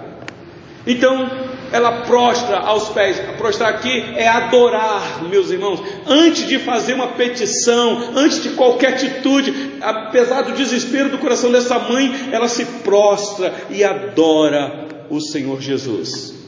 Então, 0.87 1.29
ela 1.71 2.03
prostra 2.03 2.57
aos 2.57 2.89
pés. 2.89 3.19
Prostrar 3.37 3.69
aqui 3.69 4.03
é 4.15 4.27
adorar, 4.27 5.23
meus 5.29 5.51
irmãos. 5.51 5.81
Antes 6.07 6.47
de 6.47 6.57
fazer 6.57 6.93
uma 6.93 7.09
petição, 7.09 8.11
antes 8.15 8.41
de 8.41 8.49
qualquer 8.51 8.93
atitude, 8.93 9.77
apesar 9.81 10.43
do 10.43 10.53
desespero 10.53 11.09
do 11.09 11.17
coração 11.17 11.51
dessa 11.51 11.77
mãe, 11.77 12.29
ela 12.31 12.47
se 12.47 12.65
prostra 12.83 13.53
e 13.69 13.83
adora 13.83 14.87
o 15.09 15.19
Senhor 15.19 15.61
Jesus. 15.61 16.38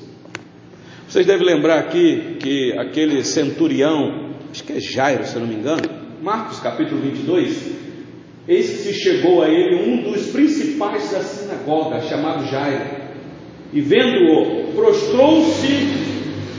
Vocês 1.11 1.25
devem 1.25 1.45
lembrar 1.45 1.77
aqui 1.77 2.37
que 2.39 2.71
aquele 2.79 3.21
centurião, 3.25 4.29
acho 4.49 4.63
que 4.63 4.71
é 4.71 4.79
Jairo, 4.79 5.25
se 5.25 5.37
não 5.37 5.45
me 5.45 5.55
engano, 5.55 5.81
Marcos 6.21 6.61
capítulo 6.61 7.01
22, 7.01 7.69
eis 8.47 8.69
que 8.69 8.77
se 8.77 8.93
chegou 8.93 9.41
a 9.41 9.49
ele 9.49 9.75
um 9.75 10.09
dos 10.09 10.27
principais 10.27 11.11
da 11.11 11.19
sinagoga, 11.19 11.99
chamado 12.03 12.49
Jairo, 12.49 12.85
e 13.73 13.81
vendo-o, 13.81 14.71
prostrou-se 14.73 15.89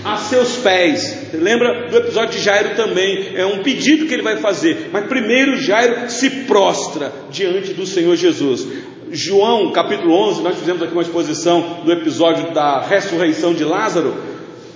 a 0.04 0.18
seus 0.18 0.58
pés. 0.58 1.30
Lembra 1.32 1.88
do 1.88 1.96
episódio 1.96 2.38
de 2.38 2.44
Jairo 2.44 2.76
também? 2.76 3.34
É 3.34 3.46
um 3.46 3.62
pedido 3.62 4.04
que 4.04 4.12
ele 4.12 4.22
vai 4.22 4.36
fazer, 4.36 4.90
mas 4.92 5.06
primeiro 5.06 5.56
Jairo 5.56 6.10
se 6.10 6.28
prostra 6.44 7.10
diante 7.30 7.72
do 7.72 7.86
Senhor 7.86 8.16
Jesus. 8.16 8.68
João 9.10 9.72
capítulo 9.72 10.14
11, 10.28 10.42
nós 10.42 10.58
fizemos 10.58 10.82
aqui 10.82 10.92
uma 10.92 11.02
exposição 11.02 11.80
do 11.86 11.92
episódio 11.92 12.52
da 12.52 12.82
ressurreição 12.82 13.54
de 13.54 13.64
Lázaro. 13.64 14.31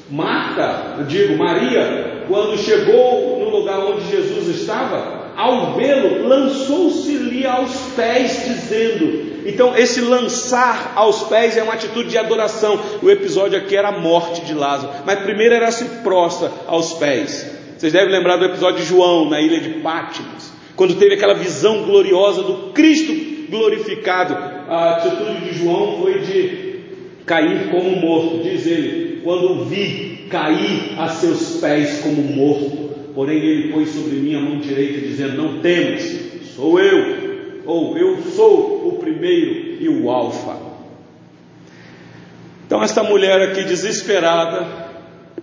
Marta, 0.08 0.96
eu 0.98 1.04
digo 1.04 1.36
Maria, 1.36 2.22
quando 2.28 2.56
chegou 2.56 3.40
no 3.40 3.48
lugar 3.48 3.80
onde 3.80 4.08
Jesus 4.08 4.60
estava, 4.60 5.32
ao 5.36 5.74
vê-lo, 5.74 6.28
lançou-se-lhe 6.28 7.44
aos 7.44 7.72
pés, 7.96 8.44
dizendo. 8.46 9.36
Então, 9.46 9.76
esse 9.76 10.00
lançar 10.00 10.92
aos 10.94 11.24
pés 11.24 11.56
é 11.56 11.62
uma 11.62 11.74
atitude 11.74 12.08
de 12.08 12.18
adoração. 12.18 12.80
O 13.02 13.10
episódio 13.10 13.58
aqui 13.58 13.76
era 13.76 13.88
a 13.88 14.00
morte 14.00 14.42
de 14.42 14.54
Lázaro, 14.54 14.92
mas 15.04 15.20
primeiro 15.20 15.54
era 15.54 15.70
se 15.70 15.84
prostra 16.02 16.50
aos 16.66 16.94
pés. 16.94 17.54
Vocês 17.76 17.92
devem 17.92 18.10
lembrar 18.10 18.36
do 18.36 18.44
episódio 18.44 18.80
de 18.80 18.86
João 18.86 19.28
na 19.28 19.40
ilha 19.40 19.60
de 19.60 19.80
Patmos, 19.80 20.50
quando 20.74 20.94
teve 20.94 21.14
aquela 21.14 21.34
visão 21.34 21.82
gloriosa 21.82 22.42
do 22.42 22.72
Cristo 22.72 23.12
glorificado. 23.50 24.34
A 24.68 24.96
atitude 24.96 25.50
de 25.50 25.58
João 25.58 26.00
foi 26.00 26.20
de 26.20 26.76
cair 27.26 27.70
como 27.70 27.96
morto, 27.96 28.42
diz 28.42 28.66
ele 28.66 29.05
quando 29.26 29.64
vi, 29.64 30.28
caí 30.30 30.94
a 30.96 31.08
seus 31.08 31.56
pés 31.56 31.98
como 32.00 32.22
morto. 32.22 32.94
Porém, 33.12 33.38
ele 33.38 33.72
pôs 33.72 33.88
sobre 33.88 34.18
mim 34.18 34.36
a 34.36 34.40
mão 34.40 34.60
direita, 34.60 35.00
dizendo: 35.00 35.36
Não 35.36 35.58
temas, 35.58 36.04
sou 36.54 36.78
eu, 36.78 37.62
ou 37.66 37.98
eu 37.98 38.22
sou 38.22 38.86
o 38.86 38.98
primeiro 39.00 39.82
e 39.82 39.88
o 39.88 40.08
Alfa. 40.10 40.56
Então, 42.64 42.80
esta 42.84 43.02
mulher 43.02 43.42
aqui 43.42 43.64
desesperada, 43.64 44.85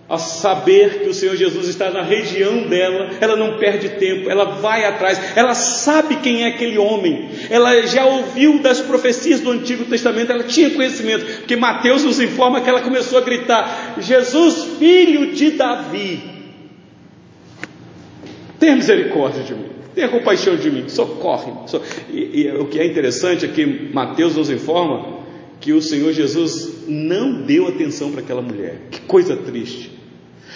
a 0.08 0.18
saber 0.18 1.00
que 1.00 1.08
o 1.08 1.14
Senhor 1.14 1.34
Jesus 1.34 1.66
está 1.66 1.90
na 1.90 2.02
região 2.02 2.68
dela, 2.68 3.10
ela 3.20 3.36
não 3.36 3.56
perde 3.56 3.88
tempo, 3.90 4.28
ela 4.28 4.44
vai 4.44 4.84
atrás, 4.84 5.18
ela 5.34 5.54
sabe 5.54 6.16
quem 6.16 6.42
é 6.42 6.48
aquele 6.48 6.76
homem, 6.76 7.30
ela 7.48 7.86
já 7.86 8.04
ouviu 8.04 8.58
das 8.60 8.80
profecias 8.80 9.40
do 9.40 9.50
Antigo 9.50 9.84
Testamento, 9.86 10.30
ela 10.30 10.44
tinha 10.44 10.70
conhecimento, 10.70 11.24
porque 11.38 11.56
Mateus 11.56 12.04
nos 12.04 12.20
informa 12.20 12.60
que 12.60 12.68
ela 12.68 12.82
começou 12.82 13.18
a 13.18 13.22
gritar: 13.22 13.96
Jesus, 13.98 14.76
filho 14.78 15.32
de 15.32 15.52
Davi, 15.52 16.20
tenha 18.58 18.76
misericórdia 18.76 19.42
de 19.42 19.54
mim. 19.54 19.74
Tenha 19.94 20.08
compaixão 20.08 20.56
de 20.56 20.70
mim, 20.70 20.88
socorre. 20.88 21.52
E, 22.12 22.42
e 22.42 22.50
o 22.50 22.66
que 22.66 22.80
é 22.80 22.84
interessante 22.84 23.44
é 23.44 23.48
que 23.48 23.64
Mateus 23.64 24.34
nos 24.34 24.50
informa 24.50 25.20
que 25.60 25.72
o 25.72 25.80
Senhor 25.80 26.12
Jesus 26.12 26.84
não 26.88 27.42
deu 27.42 27.68
atenção 27.68 28.10
para 28.10 28.20
aquela 28.20 28.42
mulher. 28.42 28.88
Que 28.90 29.00
coisa 29.02 29.36
triste. 29.36 29.93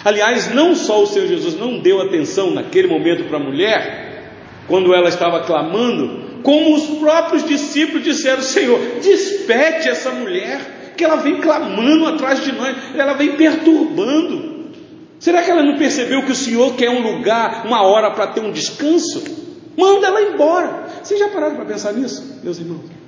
Aliás, 0.03 0.53
não 0.53 0.75
só 0.75 1.03
o 1.03 1.07
Senhor 1.07 1.27
Jesus 1.27 1.55
não 1.55 1.79
deu 1.79 2.01
atenção 2.01 2.51
naquele 2.51 2.87
momento 2.87 3.25
para 3.25 3.37
a 3.37 3.43
mulher, 3.43 4.29
quando 4.67 4.93
ela 4.93 5.09
estava 5.09 5.41
clamando, 5.41 6.41
como 6.41 6.75
os 6.75 6.99
próprios 6.99 7.43
discípulos 7.43 8.03
disseram: 8.03 8.41
Senhor, 8.41 8.79
despete 9.01 9.89
essa 9.89 10.11
mulher, 10.11 10.93
que 10.95 11.03
ela 11.03 11.17
vem 11.17 11.41
clamando 11.41 12.05
atrás 12.05 12.43
de 12.43 12.51
nós, 12.51 12.75
ela 12.95 13.13
vem 13.13 13.35
perturbando. 13.35 14.59
Será 15.19 15.41
que 15.41 15.51
ela 15.51 15.63
não 15.63 15.77
percebeu 15.77 16.23
que 16.23 16.31
o 16.31 16.35
Senhor 16.35 16.75
quer 16.75 16.89
um 16.89 17.01
lugar, 17.01 17.65
uma 17.65 17.81
hora 17.81 18.11
para 18.11 18.27
ter 18.27 18.39
um 18.39 18.51
descanso? 18.51 19.23
Manda 19.77 20.07
ela 20.07 20.21
embora. 20.21 20.87
Vocês 21.03 21.19
já 21.19 21.27
pararam 21.29 21.55
para 21.55 21.65
pensar 21.65 21.93
nisso, 21.93 22.39
meus 22.41 22.57
irmãos? 22.57 22.98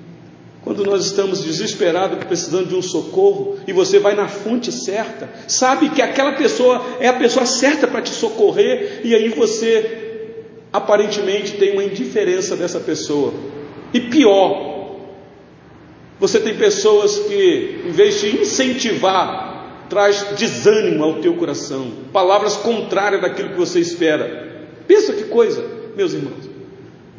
Quando 0.64 0.84
nós 0.84 1.06
estamos 1.06 1.44
desesperados, 1.44 2.24
precisando 2.26 2.68
de 2.68 2.76
um 2.76 2.82
socorro, 2.82 3.58
e 3.68 3.74
você 3.74 3.98
vai 3.98 4.14
na 4.14 4.28
fonte 4.28 4.72
certa, 4.72 5.28
sabe 5.48 5.90
que 5.90 6.02
aquela 6.02 6.34
pessoa 6.34 6.86
é 7.00 7.08
a 7.08 7.14
pessoa 7.14 7.46
certa 7.48 7.88
para 7.88 8.02
te 8.02 8.12
socorrer, 8.12 9.02
e 9.04 9.16
aí 9.16 9.30
você 9.30 10.28
aparentemente 10.72 11.54
tem 11.54 11.74
uma 11.74 11.84
indiferença 11.84 12.56
dessa 12.56 12.80
pessoa. 12.80 13.34
E 13.92 14.02
pior, 14.02 15.00
você 16.20 16.40
tem 16.40 16.56
pessoas 16.56 17.18
que, 17.18 17.82
em 17.88 17.92
vez 17.92 18.22
de 18.22 18.42
incentivar, 18.42 19.88
traz 19.90 20.24
desânimo 20.38 21.04
ao 21.04 21.16
teu 21.16 21.34
coração, 21.34 21.92
palavras 22.14 22.56
contrárias 22.56 23.22
daquilo 23.22 23.50
que 23.50 23.58
você 23.58 23.80
espera. 23.80 24.70
Pensa 24.88 25.14
que 25.14 25.24
coisa, 25.24 25.66
meus 25.98 26.14
irmãos. 26.14 26.51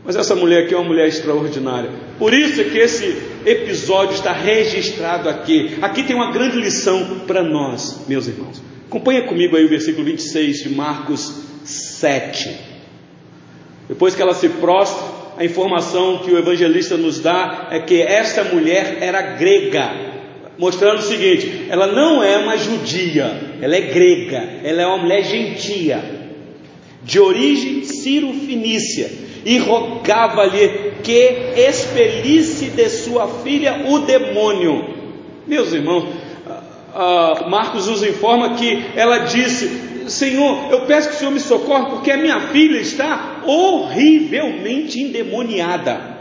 Mas 0.05 0.17
essa 0.17 0.35
mulher 0.35 0.65
aqui 0.65 0.75
é 0.75 0.77
uma 0.77 0.89
mulher 0.89 1.07
extraordinária. 1.07 1.91
Por 2.19 2.35
isso 2.35 2.61
é 2.61 2.65
que 2.65 2.79
esse 2.79 3.17
episódio 3.47 4.15
está 4.15 4.33
registrado 4.33 5.29
aqui. 5.29 5.79
Aqui 5.81 6.03
tem 6.03 6.17
uma 6.17 6.33
grande 6.33 6.59
lição 6.59 7.21
para 7.27 7.43
nós, 7.43 8.05
meus 8.09 8.27
irmãos. 8.27 8.61
Acompanha 8.89 9.23
comigo 9.23 9.57
aí 9.57 9.65
o 9.65 9.69
versículo 9.69 10.05
26 10.05 10.65
de 10.65 10.71
Marcos 10.71 11.45
7. 11.65 12.51
Depois 13.89 14.15
que 14.15 14.23
ela 14.23 14.35
se 14.35 14.49
prostra, 14.49 15.23
a 15.37 15.45
informação 15.45 16.19
que 16.19 16.33
o 16.33 16.39
evangelista 16.39 16.97
nos 16.97 17.21
dá 17.21 17.69
é 17.71 17.79
que 17.79 18.03
esta 18.03 18.43
mulher 18.45 18.99
era 19.01 19.23
grega, 19.37 19.89
mostrando 20.59 20.99
o 20.99 21.03
seguinte: 21.03 21.67
ela 21.69 21.87
não 21.87 22.23
é 22.23 22.39
uma 22.39 22.57
judia, 22.57 23.57
ela 23.61 23.77
é 23.77 23.81
grega, 23.81 24.61
ela 24.65 24.83
é 24.83 24.87
uma 24.87 24.99
mulher 24.99 25.23
gentia, 25.23 26.03
de 27.03 27.21
origem 27.21 27.85
ciro-fenícia 27.85 29.22
e 29.45 29.59
rogava-lhe 29.59 30.93
que 31.03 31.53
expelisse 31.57 32.67
de 32.67 32.89
sua 32.89 33.27
filha 33.27 33.85
o 33.89 34.01
demônio. 34.01 34.95
Meus 35.47 35.73
irmãos, 35.73 36.09
Marcos 37.49 37.89
nos 37.89 38.03
informa 38.03 38.55
que 38.55 38.85
ela 38.95 39.19
disse: 39.19 40.09
Senhor, 40.09 40.71
eu 40.71 40.83
peço 40.87 41.09
que 41.09 41.17
o 41.17 41.19
Senhor 41.19 41.31
me 41.31 41.41
socorra 41.41 41.87
porque 41.91 42.11
a 42.11 42.17
minha 42.17 42.49
filha 42.49 42.79
está 42.79 43.43
horrivelmente 43.47 45.01
endemoniada. 45.01 46.13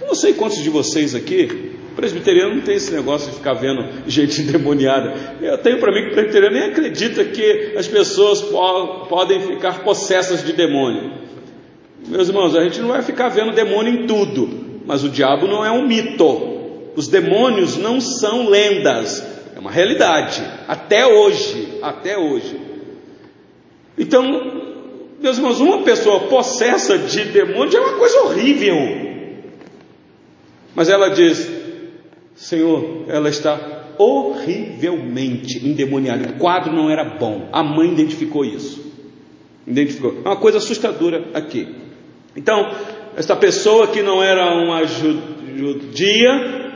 Eu 0.00 0.08
não 0.08 0.14
sei 0.14 0.34
quantos 0.34 0.62
de 0.62 0.68
vocês 0.68 1.14
aqui, 1.14 1.76
presbiteriano 1.96 2.56
não 2.56 2.62
tem 2.62 2.76
esse 2.76 2.92
negócio 2.92 3.30
de 3.30 3.36
ficar 3.38 3.54
vendo 3.54 3.82
gente 4.06 4.42
endemoniada. 4.42 5.14
Eu 5.40 5.58
tenho 5.58 5.80
para 5.80 5.92
mim 5.92 6.02
que 6.02 6.10
o 6.10 6.14
presbiteriano 6.14 6.54
nem 6.54 6.68
acredita 6.68 7.24
que 7.24 7.74
as 7.76 7.88
pessoas 7.88 8.42
po 8.42 9.06
podem 9.08 9.40
ficar 9.40 9.82
possessas 9.82 10.44
de 10.44 10.52
demônio. 10.52 11.25
Meus 12.08 12.28
irmãos, 12.28 12.54
a 12.54 12.62
gente 12.62 12.80
não 12.80 12.88
vai 12.88 13.02
ficar 13.02 13.28
vendo 13.28 13.52
demônio 13.52 13.92
em 13.92 14.06
tudo, 14.06 14.48
mas 14.86 15.02
o 15.02 15.08
diabo 15.08 15.46
não 15.48 15.64
é 15.64 15.70
um 15.70 15.86
mito. 15.86 16.54
Os 16.94 17.08
demônios 17.08 17.76
não 17.76 18.00
são 18.00 18.48
lendas, 18.48 19.26
é 19.54 19.58
uma 19.58 19.70
realidade, 19.70 20.42
até 20.66 21.06
hoje, 21.06 21.78
até 21.82 22.16
hoje. 22.16 22.58
Então, 23.98 24.22
meus 25.20 25.36
irmãos, 25.36 25.60
uma 25.60 25.82
pessoa 25.82 26.20
possessa 26.20 26.96
de 26.96 27.24
demônio 27.24 27.76
é 27.76 27.80
uma 27.80 27.98
coisa 27.98 28.20
horrível. 28.22 28.76
Mas 30.74 30.88
ela 30.88 31.08
diz: 31.08 31.50
Senhor, 32.34 33.04
ela 33.08 33.28
está 33.28 33.94
horrivelmente 33.98 35.66
endemoniada. 35.66 36.30
O 36.30 36.38
quadro 36.38 36.72
não 36.72 36.88
era 36.88 37.04
bom. 37.04 37.48
A 37.52 37.62
mãe 37.62 37.92
identificou 37.92 38.44
isso. 38.44 38.84
Identificou. 39.66 40.18
É 40.24 40.28
uma 40.28 40.36
coisa 40.36 40.58
assustadora 40.58 41.24
aqui. 41.34 41.85
Então, 42.36 42.70
esta 43.16 43.34
pessoa 43.34 43.86
que 43.86 44.02
não 44.02 44.22
era 44.22 44.54
uma 44.54 44.84
judia 44.84 46.66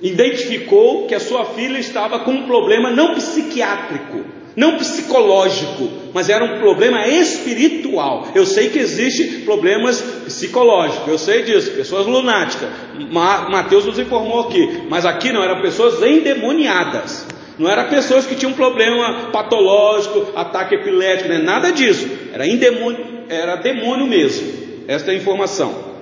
identificou 0.00 1.06
que 1.06 1.14
a 1.14 1.20
sua 1.20 1.44
filha 1.46 1.78
estava 1.78 2.20
com 2.20 2.30
um 2.30 2.46
problema 2.46 2.90
não 2.90 3.14
psiquiátrico, 3.14 4.24
não 4.54 4.76
psicológico, 4.76 5.90
mas 6.12 6.28
era 6.28 6.44
um 6.44 6.60
problema 6.60 7.08
espiritual. 7.08 8.28
Eu 8.34 8.46
sei 8.46 8.68
que 8.68 8.78
existe 8.78 9.40
problemas 9.40 10.00
psicológicos, 10.00 11.08
eu 11.08 11.18
sei 11.18 11.42
disso, 11.42 11.72
pessoas 11.72 12.06
lunáticas. 12.06 12.68
Mateus 13.10 13.86
nos 13.86 13.98
informou 13.98 14.42
aqui, 14.42 14.84
mas 14.88 15.04
aqui 15.04 15.32
não 15.32 15.42
eram 15.42 15.60
pessoas 15.60 16.00
endemoniadas. 16.02 17.26
Não 17.58 17.70
eram 17.70 17.88
pessoas 17.88 18.26
que 18.26 18.34
tinham 18.34 18.52
problema 18.52 19.30
patológico, 19.30 20.32
ataque 20.34 20.74
epilético, 20.74 21.28
né? 21.28 21.38
nada 21.38 21.70
disso. 21.70 22.08
Era, 22.32 22.46
indemônio, 22.46 23.24
era 23.28 23.56
demônio 23.56 24.06
mesmo. 24.06 24.84
Esta 24.88 25.12
é 25.12 25.14
a 25.14 25.16
informação. 25.16 25.94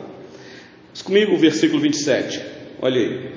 Diz 0.93 1.03
comigo 1.03 1.35
o 1.35 1.39
versículo 1.39 1.81
27. 1.81 2.41
Olha 2.81 3.01
aí. 3.01 3.31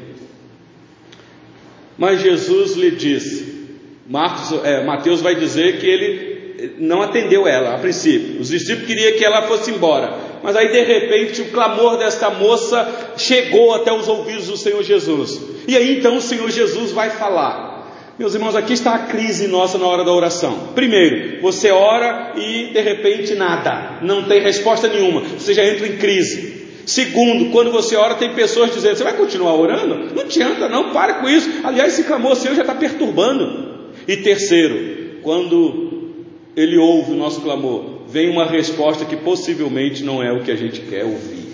Mas 1.97 2.21
Jesus 2.21 2.75
lhe 2.75 2.91
disse, 2.91 3.67
Marcos, 4.08 4.63
é, 4.63 4.84
Mateus 4.84 5.21
vai 5.21 5.36
dizer 5.36 5.80
que 5.80 5.88
ele 5.88 6.36
não 6.80 7.01
atendeu 7.01 7.47
ela 7.47 7.75
a 7.75 7.80
princípio. 7.80 8.41
Os 8.41 8.49
discípulos 8.49 8.88
queriam 8.88 9.17
que 9.17 9.25
ela 9.25 9.43
fosse 9.43 9.71
embora. 9.71 10.13
Mas 10.43 10.56
aí 10.56 10.71
de 10.71 10.82
repente 10.84 11.41
o 11.41 11.51
clamor 11.51 11.97
desta 11.97 12.30
moça 12.30 13.13
chegou 13.17 13.73
até 13.73 13.91
os 13.91 14.08
ouvidos 14.08 14.47
do 14.47 14.58
Senhor 14.58 14.84
Jesus. 14.84 15.41
E 15.67 15.75
aí 15.75 15.97
então 15.97 16.17
o 16.17 16.21
Senhor 16.21 16.49
Jesus 16.49 16.91
vai 16.91 17.10
falar. 17.10 17.75
Meus 18.17 18.34
irmãos, 18.34 18.56
aqui 18.56 18.71
está 18.71 18.95
a 18.95 18.99
crise 18.99 19.45
nossa 19.47 19.78
na 19.78 19.86
hora 19.86 20.06
da 20.06 20.13
oração. 20.13 20.69
Primeiro, 20.73 21.41
você 21.41 21.69
ora 21.69 22.34
e 22.38 22.71
de 22.71 22.80
repente 22.80 23.36
nada, 23.36 23.99
não 24.01 24.23
tem 24.23 24.41
resposta 24.41 24.88
nenhuma, 24.88 25.19
você 25.19 25.54
já 25.54 25.65
entra 25.65 25.86
em 25.86 25.97
crise. 25.97 26.63
Segundo, 26.86 27.51
quando 27.51 27.71
você 27.71 27.95
ora, 27.97 28.15
tem 28.15 28.34
pessoas 28.34 28.73
dizendo: 28.73 28.95
Você 28.95 29.04
vai 29.04 29.17
continuar 29.17 29.56
orando? 29.56 30.13
Não 30.13 30.21
adianta, 30.21 30.69
não, 30.69 30.93
pare 30.93 31.15
com 31.15 31.28
isso. 31.28 31.49
Aliás, 31.63 31.93
esse 31.93 32.04
clamor 32.04 32.36
seu 32.36 32.56
já 32.56 32.62
está 32.62 32.75
perturbando. 32.75 33.91
E 34.08 34.17
terceiro, 34.17 35.19
quando 35.21 36.13
ele 36.56 36.78
ouve 36.78 37.12
o 37.12 37.15
nosso 37.15 37.41
clamor, 37.41 38.04
vem 38.08 38.30
uma 38.30 38.45
resposta 38.45 39.04
que 39.04 39.17
possivelmente 39.17 40.04
não 40.04 40.23
é 40.23 40.32
o 40.32 40.43
que 40.43 40.51
a 40.51 40.56
gente 40.56 40.80
quer 40.82 41.04
ouvir. 41.04 41.47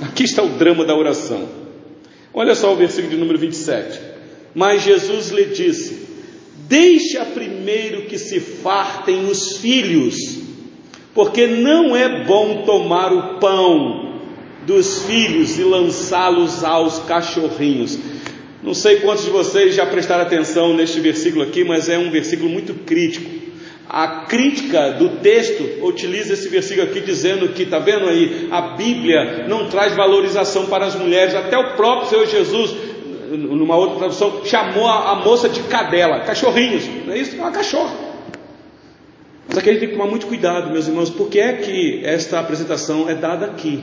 Aqui 0.00 0.24
está 0.24 0.42
o 0.42 0.50
drama 0.50 0.84
da 0.84 0.96
oração. 0.96 1.48
Olha 2.32 2.54
só 2.54 2.72
o 2.72 2.76
versículo 2.76 3.10
de 3.10 3.18
número 3.18 3.38
27. 3.38 4.15
Mas 4.56 4.82
Jesus 4.82 5.28
lhe 5.28 5.44
disse: 5.44 6.06
Deixa 6.66 7.26
primeiro 7.26 8.06
que 8.06 8.18
se 8.18 8.40
fartem 8.40 9.26
os 9.26 9.58
filhos, 9.58 10.16
porque 11.14 11.46
não 11.46 11.94
é 11.94 12.24
bom 12.24 12.62
tomar 12.64 13.12
o 13.12 13.38
pão 13.38 14.22
dos 14.66 15.02
filhos 15.02 15.58
e 15.58 15.62
lançá-los 15.62 16.64
aos 16.64 17.00
cachorrinhos. 17.00 17.98
Não 18.62 18.72
sei 18.72 19.00
quantos 19.00 19.26
de 19.26 19.30
vocês 19.30 19.74
já 19.74 19.84
prestaram 19.84 20.22
atenção 20.22 20.74
neste 20.74 21.00
versículo 21.00 21.44
aqui, 21.44 21.62
mas 21.62 21.90
é 21.90 21.98
um 21.98 22.10
versículo 22.10 22.48
muito 22.48 22.72
crítico. 22.72 23.30
A 23.88 24.24
crítica 24.24 24.92
do 24.92 25.20
texto 25.20 25.84
utiliza 25.84 26.32
esse 26.32 26.48
versículo 26.48 26.88
aqui 26.88 27.00
dizendo 27.00 27.50
que, 27.50 27.62
está 27.62 27.78
vendo 27.78 28.08
aí, 28.08 28.48
a 28.50 28.74
Bíblia 28.74 29.46
não 29.46 29.68
traz 29.68 29.94
valorização 29.94 30.66
para 30.66 30.86
as 30.86 30.96
mulheres. 30.96 31.34
Até 31.34 31.56
o 31.56 31.76
próprio 31.76 32.08
Senhor 32.08 32.26
Jesus 32.26 32.85
numa 33.30 33.76
outra 33.76 33.96
tradução, 33.98 34.44
chamou 34.44 34.86
a, 34.86 35.12
a 35.12 35.14
moça 35.16 35.48
de 35.48 35.60
cadela, 35.64 36.20
cachorrinhos, 36.20 36.84
não 37.06 37.12
é 37.12 37.18
isso? 37.18 37.36
É 37.36 37.40
uma 37.40 37.50
cachorra. 37.50 37.94
Mas 39.48 39.58
aqui 39.58 39.70
a 39.70 39.72
gente 39.72 39.80
tem 39.80 39.88
que 39.90 39.96
tomar 39.96 40.10
muito 40.10 40.26
cuidado, 40.26 40.70
meus 40.70 40.88
irmãos, 40.88 41.10
porque 41.10 41.38
é 41.38 41.54
que 41.54 42.00
esta 42.04 42.40
apresentação 42.40 43.08
é 43.08 43.14
dada 43.14 43.46
aqui. 43.46 43.82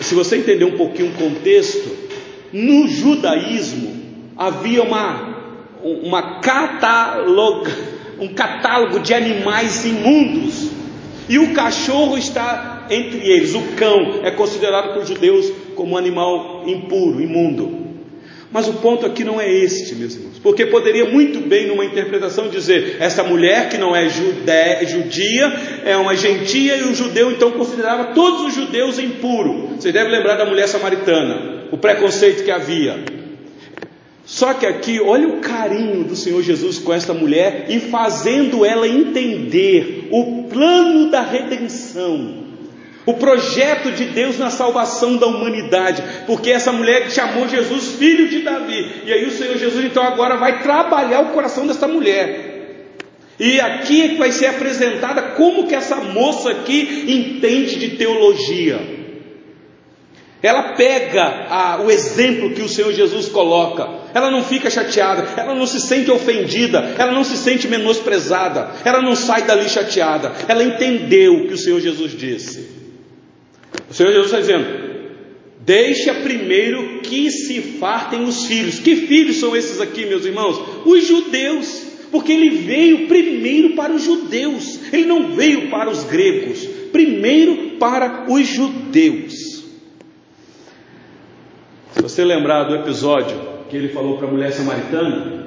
Se 0.00 0.14
você 0.14 0.36
entender 0.36 0.64
um 0.64 0.76
pouquinho 0.76 1.10
o 1.10 1.14
contexto, 1.14 1.96
no 2.52 2.88
judaísmo 2.88 4.02
havia 4.36 4.82
uma, 4.82 5.36
uma 5.82 6.40
cataloga, 6.40 7.72
um 8.18 8.28
catálogo 8.34 9.00
de 9.00 9.14
animais 9.14 9.84
imundos. 9.84 10.70
E 11.28 11.38
o 11.38 11.54
cachorro 11.54 12.18
está 12.18 12.86
entre 12.90 13.18
eles. 13.18 13.54
O 13.54 13.62
cão 13.76 14.20
é 14.24 14.30
considerado 14.32 14.94
por 14.94 15.06
judeus 15.06 15.50
como 15.82 15.94
um 15.94 15.98
animal 15.98 16.62
impuro, 16.64 17.20
imundo. 17.20 17.82
Mas 18.52 18.68
o 18.68 18.74
ponto 18.74 19.04
aqui 19.04 19.24
não 19.24 19.40
é 19.40 19.50
este, 19.50 19.96
meus 19.96 20.14
irmãos, 20.14 20.38
porque 20.40 20.66
poderia 20.66 21.06
muito 21.06 21.40
bem, 21.40 21.66
numa 21.66 21.84
interpretação, 21.84 22.48
dizer: 22.48 22.98
essa 23.00 23.24
mulher 23.24 23.68
que 23.68 23.76
não 23.76 23.96
é 23.96 24.08
judé, 24.08 24.86
judia, 24.86 25.52
é 25.84 25.96
uma 25.96 26.14
gentia, 26.14 26.76
e 26.76 26.82
o 26.84 26.94
judeu 26.94 27.32
então 27.32 27.50
considerava 27.50 28.12
todos 28.14 28.42
os 28.42 28.54
judeus 28.54 28.96
impuros. 29.00 29.80
Vocês 29.80 29.92
devem 29.92 30.12
lembrar 30.12 30.36
da 30.36 30.44
mulher 30.44 30.68
samaritana, 30.68 31.64
o 31.72 31.76
preconceito 31.76 32.44
que 32.44 32.50
havia. 32.52 33.02
Só 34.24 34.54
que 34.54 34.66
aqui, 34.66 35.00
olha 35.00 35.26
o 35.26 35.40
carinho 35.40 36.04
do 36.04 36.14
Senhor 36.14 36.40
Jesus 36.42 36.78
com 36.78 36.92
esta 36.92 37.12
mulher 37.12 37.66
e 37.68 37.80
fazendo 37.80 38.64
ela 38.64 38.86
entender 38.86 40.06
o 40.12 40.44
plano 40.44 41.10
da 41.10 41.22
redenção. 41.22 42.41
O 43.04 43.14
projeto 43.14 43.90
de 43.90 44.04
Deus 44.06 44.38
na 44.38 44.50
salvação 44.50 45.16
da 45.16 45.26
humanidade, 45.26 46.02
porque 46.26 46.50
essa 46.50 46.70
mulher 46.70 47.10
chamou 47.10 47.48
Jesus 47.48 47.96
filho 47.96 48.28
de 48.28 48.42
Davi, 48.42 49.02
e 49.04 49.12
aí 49.12 49.26
o 49.26 49.30
Senhor 49.32 49.58
Jesus 49.58 49.84
então 49.84 50.04
agora 50.04 50.36
vai 50.36 50.62
trabalhar 50.62 51.20
o 51.20 51.30
coração 51.30 51.66
dessa 51.66 51.88
mulher. 51.88 52.52
E 53.40 53.60
aqui 53.60 54.02
é 54.02 54.08
que 54.10 54.18
vai 54.18 54.30
ser 54.30 54.46
apresentada 54.46 55.22
como 55.34 55.66
que 55.66 55.74
essa 55.74 55.96
moça 55.96 56.50
aqui 56.50 57.04
entende 57.08 57.76
de 57.76 57.96
teologia. 57.96 59.02
Ela 60.40 60.74
pega 60.74 61.46
a, 61.48 61.80
o 61.82 61.90
exemplo 61.90 62.50
que 62.50 62.62
o 62.62 62.68
Senhor 62.68 62.92
Jesus 62.92 63.28
coloca, 63.28 63.88
ela 64.14 64.30
não 64.30 64.44
fica 64.44 64.70
chateada, 64.70 65.24
ela 65.36 65.54
não 65.54 65.66
se 65.66 65.80
sente 65.80 66.10
ofendida, 66.10 66.94
ela 66.98 67.12
não 67.12 67.24
se 67.24 67.36
sente 67.36 67.66
menosprezada, 67.66 68.70
ela 68.84 69.00
não 69.00 69.16
sai 69.16 69.42
dali 69.42 69.68
chateada, 69.68 70.32
ela 70.46 70.62
entendeu 70.62 71.34
o 71.34 71.46
que 71.48 71.54
o 71.54 71.58
Senhor 71.58 71.80
Jesus 71.80 72.12
disse. 72.16 72.71
O 73.92 73.94
Senhor 73.94 74.10
Jesus 74.10 74.32
está 74.32 74.40
dizendo: 74.40 74.66
Deixa 75.60 76.14
primeiro 76.14 77.00
que 77.00 77.30
se 77.30 77.60
fartem 77.78 78.24
os 78.24 78.46
filhos. 78.46 78.78
Que 78.78 78.96
filhos 78.96 79.36
são 79.36 79.54
esses 79.54 79.82
aqui, 79.82 80.06
meus 80.06 80.24
irmãos? 80.24 80.58
Os 80.86 81.06
judeus. 81.06 81.92
Porque 82.10 82.32
ele 82.32 82.50
veio 82.50 83.06
primeiro 83.06 83.74
para 83.74 83.92
os 83.92 84.02
judeus, 84.02 84.80
ele 84.92 85.06
não 85.06 85.34
veio 85.34 85.70
para 85.70 85.88
os 85.88 86.04
gregos, 86.04 86.62
primeiro 86.92 87.78
para 87.78 88.30
os 88.30 88.46
judeus. 88.46 89.64
Se 91.92 92.02
você 92.02 92.22
lembrar 92.22 92.64
do 92.64 92.74
episódio 92.74 93.34
que 93.70 93.76
ele 93.78 93.88
falou 93.88 94.18
para 94.18 94.28
a 94.28 94.30
mulher 94.30 94.52
samaritana, 94.52 95.46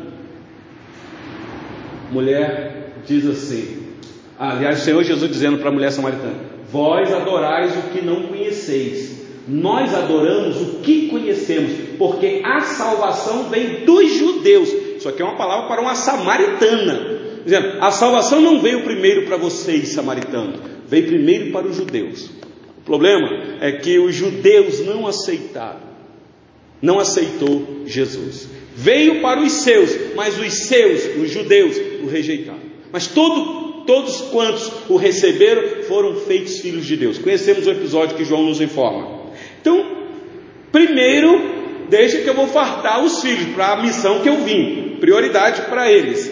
mulher 2.11 2.93
diz 3.05 3.27
assim: 3.27 3.83
aliás, 4.39 4.81
o 4.81 4.85
Senhor 4.85 5.03
Jesus 5.03 5.29
dizendo 5.29 5.59
para 5.59 5.69
a 5.69 5.71
mulher 5.71 5.91
samaritana: 5.91 6.54
Vós 6.75 7.09
adorais 7.13 7.71
o 7.77 7.89
que 7.93 8.01
não 8.01 8.23
conheceis. 8.23 9.23
Nós 9.47 9.93
adoramos 9.93 10.61
o 10.61 10.79
que 10.79 11.07
conhecemos, 11.07 11.71
porque 11.97 12.41
a 12.43 12.59
salvação 12.59 13.49
vem 13.49 13.85
dos 13.85 14.11
judeus. 14.11 14.73
Isso 14.97 15.07
aqui 15.07 15.21
é 15.21 15.25
uma 15.25 15.37
palavra 15.37 15.69
para 15.69 15.81
uma 15.81 15.95
samaritana. 15.95 17.21
Dizendo, 17.45 17.77
a 17.79 17.91
salvação 17.91 18.41
não 18.41 18.59
veio 18.59 18.83
primeiro 18.83 19.25
para 19.25 19.37
vocês, 19.37 19.93
samaritanos, 19.93 20.59
veio 20.85 21.07
primeiro 21.07 21.53
para 21.53 21.65
os 21.65 21.77
judeus. 21.77 22.29
O 22.79 22.81
problema 22.83 23.29
é 23.61 23.71
que 23.71 23.97
os 23.97 24.13
judeus 24.13 24.81
não 24.81 25.07
aceitaram, 25.07 25.79
não 26.81 26.99
aceitou 26.99 27.83
Jesus. 27.85 28.49
Veio 28.75 29.21
para 29.21 29.39
os 29.39 29.53
seus, 29.53 30.13
mas 30.13 30.37
os 30.37 30.67
seus, 30.67 31.05
os 31.23 31.31
judeus, 31.31 31.77
o 32.03 32.07
rejeitaram. 32.07 32.59
Mas 32.91 33.07
todo 33.07 33.64
todos 33.85 34.21
quantos 34.31 34.71
o 34.89 34.95
receberam 34.95 35.83
foram 35.83 36.15
feitos 36.15 36.59
filhos 36.59 36.85
de 36.85 36.95
Deus. 36.97 37.17
Conhecemos 37.17 37.67
o 37.67 37.71
episódio 37.71 38.15
que 38.15 38.25
João 38.25 38.43
nos 38.43 38.61
informa. 38.61 39.31
Então, 39.61 39.85
primeiro, 40.71 41.41
deixa 41.89 42.19
que 42.19 42.29
eu 42.29 42.33
vou 42.33 42.47
fartar 42.47 43.03
os 43.03 43.21
filhos 43.21 43.53
para 43.55 43.73
a 43.73 43.81
missão 43.81 44.19
que 44.19 44.29
eu 44.29 44.37
vim, 44.37 44.97
prioridade 44.99 45.61
para 45.63 45.91
eles. 45.91 46.31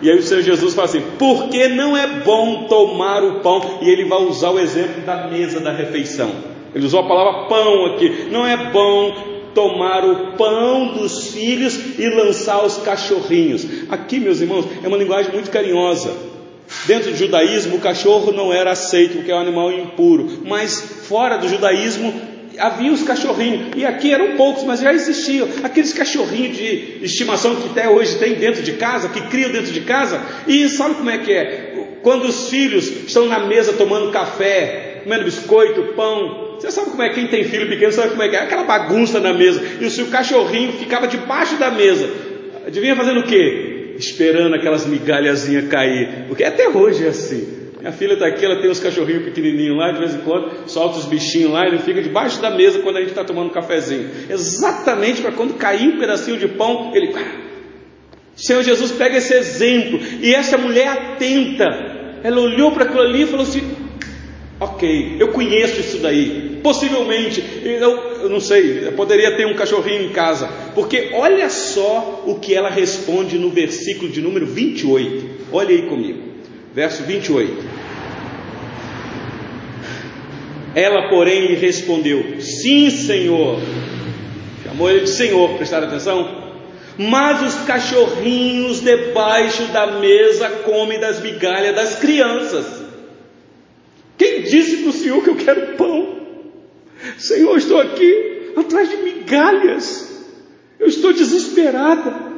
E 0.00 0.08
aí 0.08 0.16
o 0.16 0.22
Senhor 0.22 0.42
Jesus 0.42 0.74
fala 0.74 0.86
assim: 0.86 1.02
porque 1.18 1.68
não 1.68 1.96
é 1.96 2.06
bom 2.20 2.66
tomar 2.68 3.22
o 3.24 3.40
pão, 3.40 3.80
e 3.82 3.90
ele 3.90 4.04
vai 4.04 4.22
usar 4.22 4.50
o 4.50 4.58
exemplo 4.58 5.02
da 5.02 5.26
mesa 5.28 5.60
da 5.60 5.72
refeição. 5.72 6.30
Ele 6.74 6.86
usou 6.86 7.00
a 7.00 7.08
palavra 7.08 7.48
pão 7.48 7.86
aqui. 7.86 8.28
Não 8.30 8.46
é 8.46 8.70
bom 8.70 9.38
tomar 9.54 10.04
o 10.04 10.36
pão 10.36 10.92
dos 10.92 11.32
filhos 11.32 11.98
e 11.98 12.08
lançar 12.08 12.64
os 12.64 12.78
cachorrinhos. 12.78 13.66
Aqui, 13.88 14.20
meus 14.20 14.40
irmãos, 14.40 14.66
é 14.84 14.86
uma 14.86 14.96
linguagem 14.96 15.32
muito 15.32 15.50
carinhosa. 15.50 16.27
Dentro 16.86 17.10
do 17.10 17.16
judaísmo, 17.16 17.76
o 17.76 17.80
cachorro 17.80 18.32
não 18.32 18.52
era 18.52 18.72
aceito 18.72 19.16
porque 19.16 19.30
é 19.30 19.34
um 19.34 19.40
animal 19.40 19.72
impuro, 19.72 20.42
mas 20.44 20.80
fora 21.08 21.36
do 21.36 21.48
judaísmo 21.48 22.12
havia 22.58 22.92
os 22.92 23.02
cachorrinhos, 23.02 23.68
e 23.76 23.86
aqui 23.86 24.12
eram 24.12 24.36
poucos, 24.36 24.64
mas 24.64 24.80
já 24.80 24.92
existiam 24.92 25.48
aqueles 25.62 25.92
cachorrinhos 25.92 26.56
de 26.56 26.98
estimação 27.02 27.54
que 27.56 27.68
até 27.68 27.88
hoje 27.88 28.18
tem 28.18 28.34
dentro 28.34 28.62
de 28.62 28.72
casa, 28.72 29.08
que 29.08 29.20
criam 29.28 29.50
dentro 29.50 29.72
de 29.72 29.80
casa, 29.82 30.20
e 30.46 30.68
sabe 30.68 30.96
como 30.96 31.08
é 31.08 31.18
que 31.18 31.32
é? 31.32 31.74
Quando 32.02 32.24
os 32.24 32.48
filhos 32.48 32.88
estão 33.06 33.26
na 33.26 33.40
mesa 33.40 33.72
tomando 33.72 34.10
café, 34.10 35.02
comendo 35.04 35.24
biscoito, 35.24 35.94
pão, 35.94 36.56
você 36.58 36.70
sabe 36.70 36.90
como 36.90 37.02
é, 37.02 37.10
quem 37.10 37.28
tem 37.28 37.44
filho 37.44 37.68
pequeno 37.68 37.92
sabe 37.92 38.10
como 38.10 38.22
é 38.22 38.28
que 38.28 38.36
é, 38.36 38.40
aquela 38.40 38.64
bagunça 38.64 39.20
na 39.20 39.32
mesa. 39.32 39.62
E 39.80 39.84
o 39.84 39.90
seu 39.90 40.06
cachorrinho 40.06 40.72
ficava 40.72 41.06
debaixo 41.06 41.56
da 41.56 41.70
mesa. 41.70 42.10
Adivinha 42.66 42.96
fazendo 42.96 43.20
o 43.20 43.22
quê? 43.22 43.67
Esperando 43.98 44.54
aquelas 44.54 44.86
migalhazinhas 44.86 45.68
cair. 45.68 46.26
Porque 46.28 46.44
até 46.44 46.68
hoje 46.68 47.04
é 47.04 47.08
assim. 47.08 47.58
Minha 47.80 47.92
filha 47.92 48.14
está 48.14 48.26
aqui, 48.26 48.44
ela 48.44 48.60
tem 48.60 48.70
uns 48.70 48.80
cachorrinhos 48.80 49.24
pequenininhos 49.24 49.76
lá, 49.76 49.92
de 49.92 50.00
vez 50.00 50.14
em 50.14 50.18
quando, 50.18 50.68
solta 50.68 50.98
os 50.98 51.04
bichinhos 51.04 51.52
lá 51.52 51.66
ele 51.66 51.78
fica 51.78 52.02
debaixo 52.02 52.42
da 52.42 52.50
mesa 52.50 52.80
quando 52.80 52.96
a 52.96 53.00
gente 53.00 53.10
está 53.10 53.24
tomando 53.24 53.46
um 53.46 53.52
cafezinho. 53.52 54.10
Exatamente 54.28 55.22
para 55.22 55.32
quando 55.32 55.54
cair 55.54 55.88
um 55.88 55.98
pedacinho 55.98 56.38
de 56.38 56.48
pão, 56.48 56.90
ele. 56.94 57.14
O 57.14 58.40
Senhor 58.40 58.62
Jesus 58.62 58.90
pega 58.92 59.18
esse 59.18 59.32
exemplo 59.32 60.00
e 60.20 60.34
essa 60.34 60.58
mulher 60.58 60.88
atenta, 60.88 61.66
ela 62.22 62.40
olhou 62.40 62.72
para 62.72 62.84
aquilo 62.84 63.02
ali 63.02 63.22
e 63.22 63.26
falou 63.26 63.44
assim: 63.44 63.62
Ok, 64.60 65.16
eu 65.20 65.28
conheço 65.28 65.80
isso 65.80 65.98
daí. 65.98 66.58
Possivelmente, 66.62 67.44
eu, 67.64 67.96
eu 68.22 68.28
não 68.28 68.40
sei, 68.40 68.88
eu 68.88 68.92
poderia 68.92 69.36
ter 69.36 69.46
um 69.46 69.54
cachorrinho 69.54 70.02
em 70.02 70.08
casa. 70.08 70.48
Porque 70.74 71.10
olha 71.12 71.48
só 71.48 72.24
o 72.26 72.40
que 72.40 72.54
ela 72.54 72.68
responde 72.68 73.38
no 73.38 73.50
versículo 73.50 74.10
de 74.10 74.20
número 74.20 74.46
28. 74.46 75.46
Olha 75.52 75.70
aí 75.70 75.82
comigo. 75.82 76.22
Verso 76.74 77.04
28. 77.04 77.64
Ela, 80.74 81.08
porém, 81.08 81.46
lhe 81.46 81.54
respondeu: 81.54 82.40
Sim, 82.40 82.90
Senhor. 82.90 83.60
Chamou 84.64 84.90
ele 84.90 85.02
de 85.02 85.10
Senhor, 85.10 85.50
prestaram 85.50 85.86
atenção? 85.86 86.48
Mas 86.98 87.42
os 87.42 87.64
cachorrinhos 87.64 88.80
debaixo 88.80 89.62
da 89.66 89.86
mesa 89.86 90.50
comem 90.64 90.98
das 90.98 91.22
migalhas 91.22 91.76
das 91.76 91.94
crianças. 92.00 92.87
Disse 94.38 94.78
para 94.78 94.90
o 94.90 94.92
Senhor 94.92 95.22
que 95.22 95.30
eu 95.30 95.36
quero 95.36 95.76
pão? 95.76 96.18
Senhor, 97.16 97.56
estou 97.56 97.80
aqui 97.80 98.52
atrás 98.56 98.88
de 98.90 98.96
migalhas. 98.96 100.26
Eu 100.78 100.86
estou 100.86 101.12
desesperada. 101.12 102.28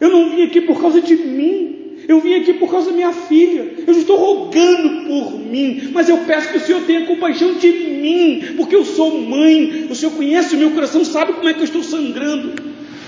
Eu 0.00 0.10
não 0.10 0.30
vim 0.30 0.42
aqui 0.42 0.60
por 0.60 0.80
causa 0.80 1.00
de 1.00 1.16
mim. 1.16 1.74
Eu 2.08 2.20
vim 2.20 2.34
aqui 2.34 2.54
por 2.54 2.70
causa 2.70 2.90
da 2.90 2.96
minha 2.96 3.12
filha. 3.12 3.74
Eu 3.86 3.94
estou 3.94 4.16
rogando 4.16 5.06
por 5.06 5.38
mim. 5.38 5.90
Mas 5.92 6.08
eu 6.08 6.18
peço 6.18 6.50
que 6.50 6.58
o 6.58 6.60
Senhor 6.60 6.82
tenha 6.82 7.06
compaixão 7.06 7.54
de 7.54 7.70
mim. 7.72 8.54
Porque 8.56 8.76
eu 8.76 8.84
sou 8.84 9.20
mãe. 9.20 9.86
O 9.90 9.94
Senhor 9.94 10.12
conhece 10.12 10.54
o 10.54 10.58
meu 10.58 10.70
coração, 10.70 11.04
sabe 11.04 11.32
como 11.32 11.48
é 11.48 11.54
que 11.54 11.60
eu 11.60 11.64
estou 11.64 11.82
sangrando. 11.82 12.54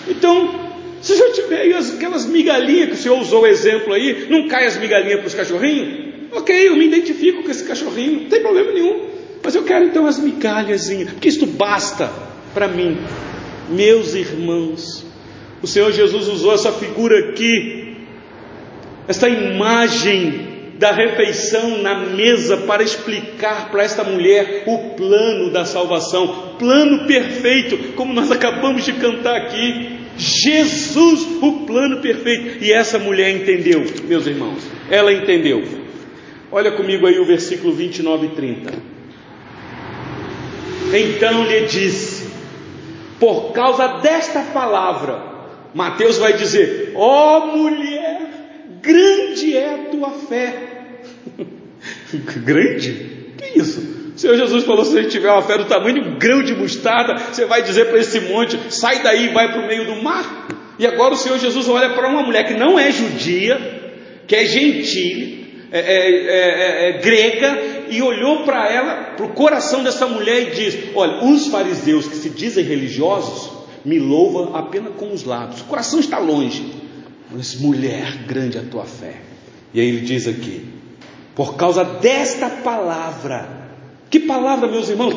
Então, 0.08 0.68
se 1.00 1.16
já 1.16 1.30
tiver 1.32 1.60
aí 1.60 1.72
aquelas 1.72 2.26
migalhinhas 2.26 2.88
que 2.88 2.94
o 2.94 2.98
Senhor 2.98 3.20
usou 3.20 3.42
o 3.42 3.46
exemplo 3.46 3.92
aí, 3.92 4.26
não 4.28 4.48
cai 4.48 4.66
as 4.66 4.78
migalhinhas 4.78 5.20
para 5.20 5.28
os 5.28 5.34
cachorrinhos? 5.34 6.07
Ok, 6.32 6.68
eu 6.68 6.76
me 6.76 6.86
identifico 6.86 7.42
com 7.42 7.50
esse 7.50 7.64
cachorrinho, 7.64 8.22
não 8.22 8.28
tem 8.28 8.40
problema 8.40 8.72
nenhum. 8.72 9.08
Mas 9.42 9.54
eu 9.54 9.62
quero 9.64 9.84
então 9.86 10.06
as 10.06 10.18
migalhazinhas, 10.18 11.12
porque 11.12 11.28
isto 11.28 11.46
basta 11.46 12.10
para 12.52 12.68
mim. 12.68 12.98
Meus 13.70 14.14
irmãos, 14.14 15.06
o 15.62 15.66
Senhor 15.66 15.92
Jesus 15.92 16.28
usou 16.28 16.54
essa 16.54 16.72
figura 16.72 17.30
aqui, 17.30 17.96
esta 19.06 19.28
imagem 19.28 20.48
da 20.78 20.92
refeição 20.92 21.78
na 21.78 22.06
mesa 22.06 22.58
para 22.58 22.82
explicar 22.82 23.70
para 23.70 23.82
esta 23.82 24.04
mulher 24.04 24.62
o 24.66 24.94
plano 24.94 25.50
da 25.50 25.64
salvação, 25.64 26.54
plano 26.58 27.06
perfeito, 27.06 27.94
como 27.94 28.12
nós 28.12 28.30
acabamos 28.30 28.84
de 28.84 28.92
cantar 28.92 29.36
aqui. 29.36 29.98
Jesus, 30.16 31.26
o 31.40 31.64
plano 31.64 32.00
perfeito. 32.00 32.62
E 32.62 32.72
essa 32.72 32.98
mulher 32.98 33.30
entendeu, 33.30 33.84
meus 34.06 34.26
irmãos, 34.26 34.58
ela 34.90 35.12
entendeu. 35.12 35.77
Olha 36.50 36.72
comigo 36.72 37.06
aí 37.06 37.18
o 37.18 37.26
versículo 37.26 37.72
29 37.72 38.26
e 38.26 38.30
30. 38.30 38.72
Então 40.94 41.44
lhe 41.44 41.66
disse: 41.66 42.30
Por 43.20 43.52
causa 43.52 43.98
desta 43.98 44.40
palavra, 44.40 45.22
Mateus 45.74 46.16
vai 46.16 46.32
dizer: 46.32 46.92
Ó 46.94 47.38
oh, 47.38 47.56
mulher, 47.58 48.20
grande 48.80 49.56
é 49.56 49.74
a 49.74 49.90
tua 49.90 50.10
fé. 50.10 50.54
grande? 52.44 53.34
Que 53.36 53.58
isso? 53.58 53.98
O 54.16 54.18
Senhor 54.18 54.36
Jesus 54.36 54.64
falou: 54.64 54.84
se 54.84 55.00
gente 55.02 55.10
tiver 55.10 55.30
uma 55.30 55.42
fé 55.42 55.58
do 55.58 55.66
tamanho 55.66 56.02
de 56.02 56.08
um 56.08 56.18
grão 56.18 56.42
de 56.42 56.54
mostarda, 56.54 57.16
você 57.16 57.44
vai 57.44 57.62
dizer 57.62 57.86
para 57.86 57.98
esse 57.98 58.20
monte: 58.20 58.58
sai 58.70 59.02
daí 59.02 59.26
e 59.26 59.32
vai 59.34 59.52
para 59.52 59.60
o 59.60 59.66
meio 59.66 59.84
do 59.84 60.02
mar. 60.02 60.48
E 60.78 60.86
agora 60.86 61.12
o 61.12 61.16
Senhor 61.16 61.38
Jesus 61.38 61.68
olha 61.68 61.90
para 61.90 62.08
uma 62.08 62.22
mulher 62.22 62.46
que 62.46 62.54
não 62.54 62.78
é 62.78 62.90
judia, 62.90 64.00
que 64.26 64.34
é 64.34 64.44
gentil, 64.44 65.37
é, 65.70 65.80
é, 65.80 66.86
é, 66.86 66.88
é 66.88 66.92
grega, 66.98 67.78
e 67.90 68.02
olhou 68.02 68.44
para 68.44 68.70
ela, 68.70 68.94
para 69.16 69.24
o 69.24 69.30
coração 69.30 69.82
dessa 69.82 70.06
mulher 70.06 70.48
e 70.48 70.50
diz: 70.54 70.78
Olha, 70.94 71.24
os 71.24 71.48
fariseus 71.48 72.06
que 72.06 72.16
se 72.16 72.30
dizem 72.30 72.64
religiosos 72.64 73.50
me 73.84 73.98
louvam 73.98 74.54
apenas 74.54 74.94
com 74.96 75.12
os 75.12 75.24
lábios, 75.24 75.60
o 75.60 75.64
coração 75.64 75.98
está 75.98 76.18
longe, 76.18 76.72
mas 77.30 77.58
mulher, 77.60 78.24
grande 78.26 78.58
a 78.58 78.62
tua 78.62 78.84
fé. 78.84 79.16
E 79.72 79.80
aí 79.80 79.88
ele 79.88 80.00
diz 80.00 80.26
aqui: 80.26 80.66
Por 81.34 81.56
causa 81.56 81.84
desta 81.84 82.48
palavra, 82.48 83.48
que 84.10 84.20
palavra, 84.20 84.68
meus 84.70 84.88
irmãos? 84.88 85.14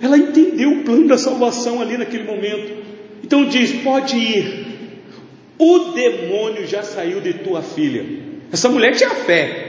Ela 0.00 0.18
entendeu 0.18 0.70
o 0.70 0.84
plano 0.84 1.08
da 1.08 1.16
salvação 1.16 1.80
ali 1.80 1.96
naquele 1.96 2.24
momento. 2.24 2.84
Então 3.22 3.46
diz: 3.46 3.72
Pode 3.82 4.16
ir, 4.16 4.66
o 5.58 5.92
demônio 5.92 6.66
já 6.66 6.82
saiu 6.82 7.20
de 7.20 7.34
tua 7.34 7.62
filha. 7.62 8.24
Essa 8.52 8.68
mulher 8.68 8.94
tinha 8.94 9.10
fé, 9.10 9.63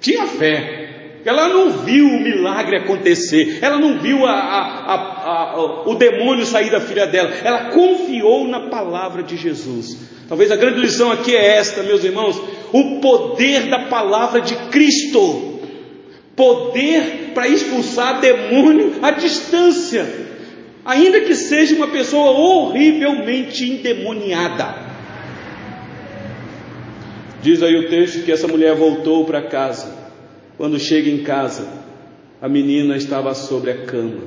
tinha 0.00 0.26
fé. 0.26 0.88
Ela 1.24 1.48
não 1.48 1.70
viu 1.70 2.06
o 2.06 2.20
milagre 2.20 2.76
acontecer, 2.76 3.58
ela 3.60 3.78
não 3.78 3.98
viu 3.98 4.24
a, 4.24 4.32
a, 4.32 4.94
a, 4.94 5.84
o 5.86 5.94
demônio 5.94 6.46
sair 6.46 6.70
da 6.70 6.80
filha 6.80 7.06
dela, 7.06 7.30
ela 7.44 7.70
confiou 7.70 8.48
na 8.48 8.68
palavra 8.70 9.22
de 9.22 9.36
Jesus. 9.36 9.98
Talvez 10.26 10.50
a 10.50 10.56
grande 10.56 10.80
lição 10.80 11.12
aqui 11.12 11.36
é 11.36 11.56
esta, 11.56 11.82
meus 11.82 12.02
irmãos: 12.04 12.40
o 12.72 13.00
poder 13.00 13.68
da 13.68 13.80
palavra 13.80 14.40
de 14.40 14.54
Cristo, 14.70 15.60
poder 16.34 17.32
para 17.34 17.48
expulsar 17.48 18.20
demônio 18.20 18.94
à 19.02 19.10
distância, 19.10 20.06
ainda 20.86 21.20
que 21.20 21.34
seja 21.34 21.76
uma 21.76 21.88
pessoa 21.88 22.30
horrivelmente 22.30 23.62
endemoniada. 23.62 24.89
Diz 27.42 27.62
aí 27.62 27.76
o 27.76 27.88
texto 27.88 28.24
que 28.24 28.32
essa 28.32 28.46
mulher 28.46 28.74
voltou 28.74 29.24
para 29.24 29.42
casa. 29.42 29.94
Quando 30.56 30.78
chega 30.78 31.08
em 31.08 31.22
casa, 31.22 31.66
a 32.40 32.48
menina 32.48 32.96
estava 32.96 33.34
sobre 33.34 33.70
a 33.70 33.84
cama, 33.84 34.22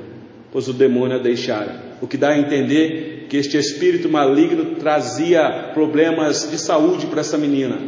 pois 0.52 0.68
o 0.68 0.74
demônio 0.74 1.18
a 1.18 1.20
deixara. 1.20 1.94
O 2.02 2.08
que 2.08 2.18
dá 2.18 2.30
a 2.30 2.40
entender 2.40 3.28
que 3.30 3.38
este 3.38 3.58
espírito 3.58 4.10
maligno 4.10 4.76
trazia 4.76 5.72
problemas 5.74 6.50
de 6.50 6.58
saúde 6.58 7.06
para 7.06 7.22
essa 7.22 7.38
menina. 7.38 7.80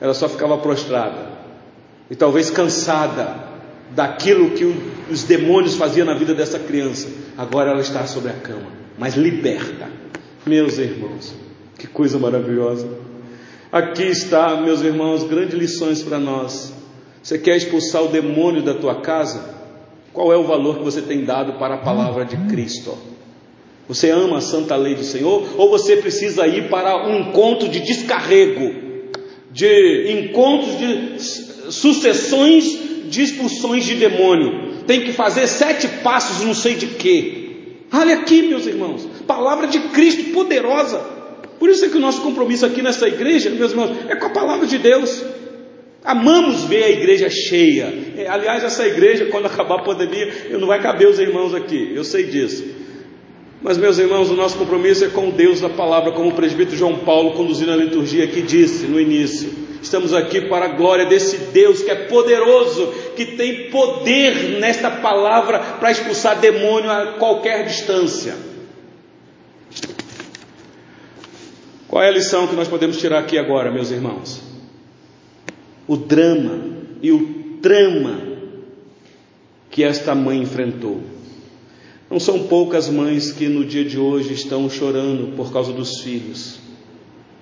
Ela 0.00 0.14
só 0.14 0.28
ficava 0.28 0.58
prostrada 0.58 1.30
e 2.10 2.14
talvez 2.14 2.50
cansada 2.50 3.36
daquilo 3.94 4.50
que 4.50 4.64
os 5.10 5.22
demônios 5.24 5.76
faziam 5.76 6.06
na 6.06 6.14
vida 6.14 6.34
dessa 6.34 6.58
criança. 6.58 7.08
Agora 7.38 7.70
ela 7.70 7.80
está 7.80 8.06
sobre 8.06 8.30
a 8.30 8.34
cama, 8.34 8.70
mas 8.98 9.14
liberta. 9.14 9.88
Meus 10.44 10.78
irmãos, 10.78 11.34
que 11.78 11.86
coisa 11.86 12.18
maravilhosa. 12.18 12.88
Aqui 13.72 14.02
está, 14.02 14.54
meus 14.56 14.82
irmãos, 14.82 15.24
grandes 15.24 15.54
lições 15.54 16.02
para 16.02 16.18
nós. 16.18 16.74
Você 17.22 17.38
quer 17.38 17.56
expulsar 17.56 18.02
o 18.02 18.08
demônio 18.08 18.60
da 18.60 18.74
tua 18.74 18.96
casa? 18.96 19.48
Qual 20.12 20.30
é 20.30 20.36
o 20.36 20.44
valor 20.44 20.76
que 20.76 20.84
você 20.84 21.00
tem 21.00 21.24
dado 21.24 21.54
para 21.54 21.76
a 21.76 21.78
palavra 21.78 22.26
de 22.26 22.36
Cristo? 22.50 22.98
Você 23.88 24.10
ama 24.10 24.36
a 24.36 24.40
santa 24.42 24.76
lei 24.76 24.94
do 24.94 25.02
Senhor? 25.02 25.54
Ou 25.56 25.70
você 25.70 25.96
precisa 25.96 26.46
ir 26.46 26.68
para 26.68 27.08
um 27.08 27.20
encontro 27.20 27.66
de 27.66 27.80
descarrego, 27.80 28.74
de 29.50 30.12
encontros 30.20 30.78
de 30.78 31.72
sucessões 31.72 32.78
de 33.08 33.22
expulsões 33.22 33.86
de 33.86 33.94
demônio? 33.94 34.84
Tem 34.86 35.00
que 35.00 35.14
fazer 35.14 35.46
sete 35.46 35.88
passos, 36.02 36.44
não 36.44 36.52
sei 36.52 36.74
de 36.74 36.88
quê. 36.88 37.86
Olha 37.90 38.16
aqui, 38.16 38.42
meus 38.42 38.66
irmãos, 38.66 39.08
palavra 39.26 39.66
de 39.66 39.80
Cristo 39.88 40.24
poderosa. 40.34 41.21
Por 41.62 41.70
isso 41.70 41.84
é 41.84 41.88
que 41.88 41.96
o 41.96 42.00
nosso 42.00 42.20
compromisso 42.22 42.66
aqui 42.66 42.82
nessa 42.82 43.06
igreja, 43.06 43.48
meus 43.48 43.70
irmãos, 43.70 43.96
é 44.08 44.16
com 44.16 44.26
a 44.26 44.30
palavra 44.30 44.66
de 44.66 44.78
Deus. 44.78 45.24
Amamos 46.02 46.64
ver 46.64 46.82
a 46.82 46.90
igreja 46.90 47.30
cheia. 47.30 47.94
É, 48.16 48.26
aliás, 48.26 48.64
essa 48.64 48.84
igreja, 48.84 49.26
quando 49.26 49.46
acabar 49.46 49.76
a 49.76 49.82
pandemia, 49.84 50.28
não 50.58 50.66
vai 50.66 50.82
caber 50.82 51.06
os 51.06 51.20
irmãos 51.20 51.54
aqui, 51.54 51.92
eu 51.94 52.02
sei 52.02 52.24
disso. 52.24 52.64
Mas, 53.62 53.78
meus 53.78 53.96
irmãos, 53.96 54.28
o 54.28 54.34
nosso 54.34 54.58
compromisso 54.58 55.04
é 55.04 55.08
com 55.10 55.30
Deus 55.30 55.60
da 55.60 55.68
palavra, 55.68 56.10
como 56.10 56.30
o 56.30 56.34
presbítero 56.34 56.76
João 56.76 56.98
Paulo, 56.98 57.34
conduzindo 57.34 57.70
a 57.70 57.76
liturgia 57.76 58.24
aqui, 58.24 58.42
disse 58.42 58.86
no 58.86 59.00
início. 59.00 59.48
Estamos 59.80 60.12
aqui 60.12 60.40
para 60.40 60.64
a 60.64 60.74
glória 60.74 61.06
desse 61.06 61.36
Deus 61.52 61.80
que 61.80 61.92
é 61.92 61.94
poderoso, 61.94 62.92
que 63.14 63.24
tem 63.24 63.70
poder 63.70 64.58
nesta 64.58 64.90
palavra 64.90 65.60
para 65.78 65.92
expulsar 65.92 66.40
demônio 66.40 66.90
a 66.90 67.12
qualquer 67.20 67.64
distância. 67.66 68.50
Qual 71.92 72.02
é 72.02 72.08
a 72.08 72.12
lição 72.12 72.46
que 72.46 72.56
nós 72.56 72.68
podemos 72.68 72.96
tirar 72.96 73.18
aqui 73.18 73.36
agora, 73.36 73.70
meus 73.70 73.90
irmãos? 73.90 74.40
O 75.86 75.94
drama 75.94 76.58
e 77.02 77.12
o 77.12 77.58
trama 77.60 78.18
que 79.70 79.84
esta 79.84 80.14
mãe 80.14 80.40
enfrentou. 80.40 81.02
Não 82.10 82.18
são 82.18 82.44
poucas 82.44 82.88
mães 82.88 83.30
que 83.30 83.46
no 83.46 83.62
dia 83.62 83.84
de 83.84 83.98
hoje 83.98 84.32
estão 84.32 84.70
chorando 84.70 85.36
por 85.36 85.52
causa 85.52 85.70
dos 85.70 86.00
filhos, 86.00 86.60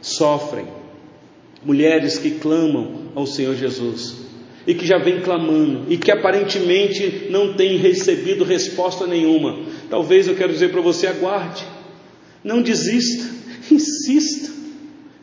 sofrem. 0.03 0.67
Mulheres 1.65 2.19
que 2.19 2.33
clamam 2.33 3.03
ao 3.15 3.27
Senhor 3.27 3.55
Jesus 3.55 4.17
e 4.67 4.75
que 4.75 4.85
já 4.85 4.99
vem 4.99 5.21
clamando 5.21 5.85
e 5.89 5.97
que 5.97 6.11
aparentemente 6.11 7.29
não 7.31 7.55
têm 7.55 7.77
recebido 7.77 8.43
resposta 8.43 9.07
nenhuma. 9.07 9.61
Talvez 9.89 10.27
eu 10.27 10.35
quero 10.35 10.53
dizer 10.53 10.73
para 10.73 10.81
você: 10.81 11.07
aguarde, 11.07 11.65
não 12.43 12.61
desista. 12.61 13.39
Insista, 13.70 14.50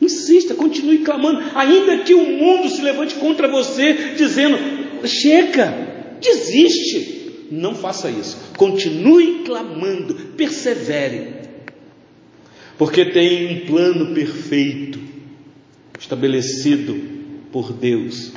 insista, 0.00 0.54
continue 0.54 0.98
clamando, 0.98 1.42
ainda 1.54 1.98
que 1.98 2.14
o 2.14 2.24
mundo 2.24 2.68
se 2.68 2.80
levante 2.80 3.14
contra 3.16 3.48
você, 3.48 4.14
dizendo: 4.16 4.58
chega, 5.06 6.16
desiste. 6.20 7.18
Não 7.50 7.74
faça 7.74 8.10
isso, 8.10 8.36
continue 8.56 9.42
clamando, 9.44 10.14
persevere, 10.36 11.28
porque 12.76 13.06
tem 13.06 13.54
um 13.54 13.66
plano 13.66 14.14
perfeito 14.14 15.00
estabelecido 15.98 16.94
por 17.50 17.72
Deus 17.72 18.32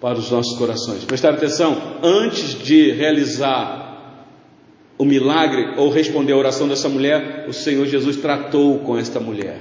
para 0.00 0.18
os 0.18 0.30
nossos 0.30 0.56
corações. 0.56 1.04
Prestar 1.04 1.34
atenção, 1.34 1.98
antes 2.02 2.58
de 2.62 2.90
realizar 2.92 3.79
o 5.00 5.04
milagre 5.06 5.78
ou 5.78 5.88
responder 5.88 6.34
a 6.34 6.36
oração 6.36 6.68
dessa 6.68 6.86
mulher, 6.86 7.46
o 7.48 7.54
Senhor 7.54 7.86
Jesus 7.86 8.18
tratou 8.18 8.80
com 8.80 8.98
esta 8.98 9.18
mulher, 9.18 9.58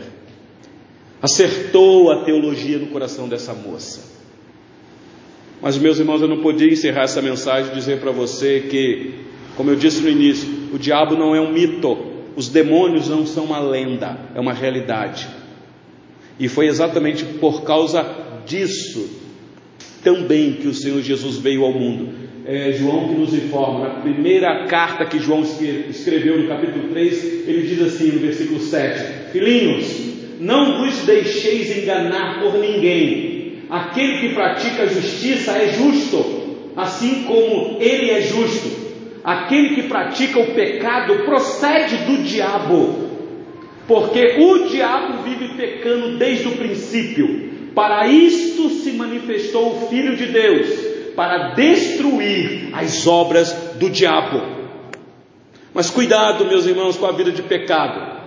acertou 1.21 2.11
a 2.11 2.25
teologia 2.25 2.77
no 2.77 2.87
coração 2.87 3.29
dessa 3.29 3.53
moça. 3.53 4.01
Mas, 5.61 5.77
meus 5.77 5.97
irmãos, 5.97 6.21
eu 6.21 6.27
não 6.27 6.41
podia 6.41 6.67
encerrar 6.67 7.03
essa 7.03 7.21
mensagem 7.21 7.71
e 7.71 7.73
dizer 7.73 8.01
para 8.01 8.11
você 8.11 8.65
que, 8.69 9.13
como 9.55 9.69
eu 9.69 9.77
disse 9.77 10.01
no 10.01 10.09
início, 10.09 10.49
o 10.73 10.77
diabo 10.77 11.15
não 11.15 11.33
é 11.33 11.39
um 11.39 11.53
mito, 11.53 11.97
os 12.35 12.49
demônios 12.49 13.07
não 13.07 13.25
são 13.25 13.45
uma 13.45 13.59
lenda, 13.59 14.19
é 14.35 14.41
uma 14.41 14.51
realidade. 14.51 15.25
E 16.37 16.49
foi 16.49 16.67
exatamente 16.67 17.23
por 17.23 17.63
causa 17.63 18.05
disso 18.45 19.09
também 20.03 20.51
que 20.51 20.67
o 20.67 20.73
Senhor 20.73 21.01
Jesus 21.01 21.37
veio 21.37 21.63
ao 21.63 21.71
mundo 21.71 22.18
é, 22.45 22.71
João 22.73 23.09
que 23.09 23.15
nos 23.15 23.33
informa, 23.33 23.79
na 23.79 24.01
primeira 24.01 24.65
carta 24.65 25.05
que 25.05 25.19
João 25.19 25.41
escreveu 25.41 26.41
no 26.41 26.47
capítulo 26.47 26.89
3, 26.89 27.47
ele 27.47 27.67
diz 27.67 27.81
assim 27.81 28.11
no 28.11 28.19
versículo 28.19 28.59
7: 28.59 29.31
Filhinhos, 29.31 30.39
não 30.39 30.79
vos 30.79 31.05
deixeis 31.05 31.77
enganar 31.77 32.41
por 32.41 32.57
ninguém, 32.57 33.63
aquele 33.69 34.19
que 34.19 34.33
pratica 34.33 34.83
a 34.83 34.87
justiça 34.87 35.51
é 35.51 35.73
justo, 35.73 36.71
assim 36.75 37.23
como 37.23 37.77
ele 37.79 38.11
é 38.11 38.21
justo. 38.21 38.89
Aquele 39.21 39.75
que 39.75 39.83
pratica 39.83 40.39
o 40.39 40.53
pecado 40.55 41.25
procede 41.25 41.97
do 42.05 42.23
diabo, 42.23 43.09
porque 43.85 44.37
o 44.39 44.69
diabo 44.69 45.23
vive 45.23 45.55
pecando 45.55 46.17
desde 46.17 46.47
o 46.47 46.53
princípio. 46.53 47.49
Para 47.75 48.07
isto 48.07 48.69
se 48.69 48.93
manifestou 48.93 49.73
o 49.73 49.87
Filho 49.87 50.15
de 50.15 50.27
Deus 50.27 50.88
para 51.15 51.53
destruir 51.53 52.69
as 52.73 53.05
obras 53.07 53.51
do 53.79 53.89
diabo. 53.89 54.59
Mas 55.73 55.89
cuidado, 55.89 56.45
meus 56.45 56.65
irmãos, 56.65 56.97
com 56.97 57.05
a 57.05 57.11
vida 57.11 57.31
de 57.31 57.41
pecado. 57.41 58.19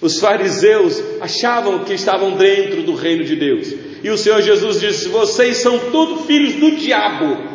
Os 0.00 0.18
fariseus 0.18 1.02
achavam 1.20 1.84
que 1.84 1.94
estavam 1.94 2.32
dentro 2.36 2.82
do 2.82 2.94
reino 2.94 3.24
de 3.24 3.36
Deus. 3.36 3.72
E 4.02 4.10
o 4.10 4.18
Senhor 4.18 4.42
Jesus 4.42 4.80
disse: 4.80 5.08
Vocês 5.08 5.58
são 5.58 5.78
todos 5.90 6.26
filhos 6.26 6.54
do 6.54 6.76
diabo. 6.76 7.52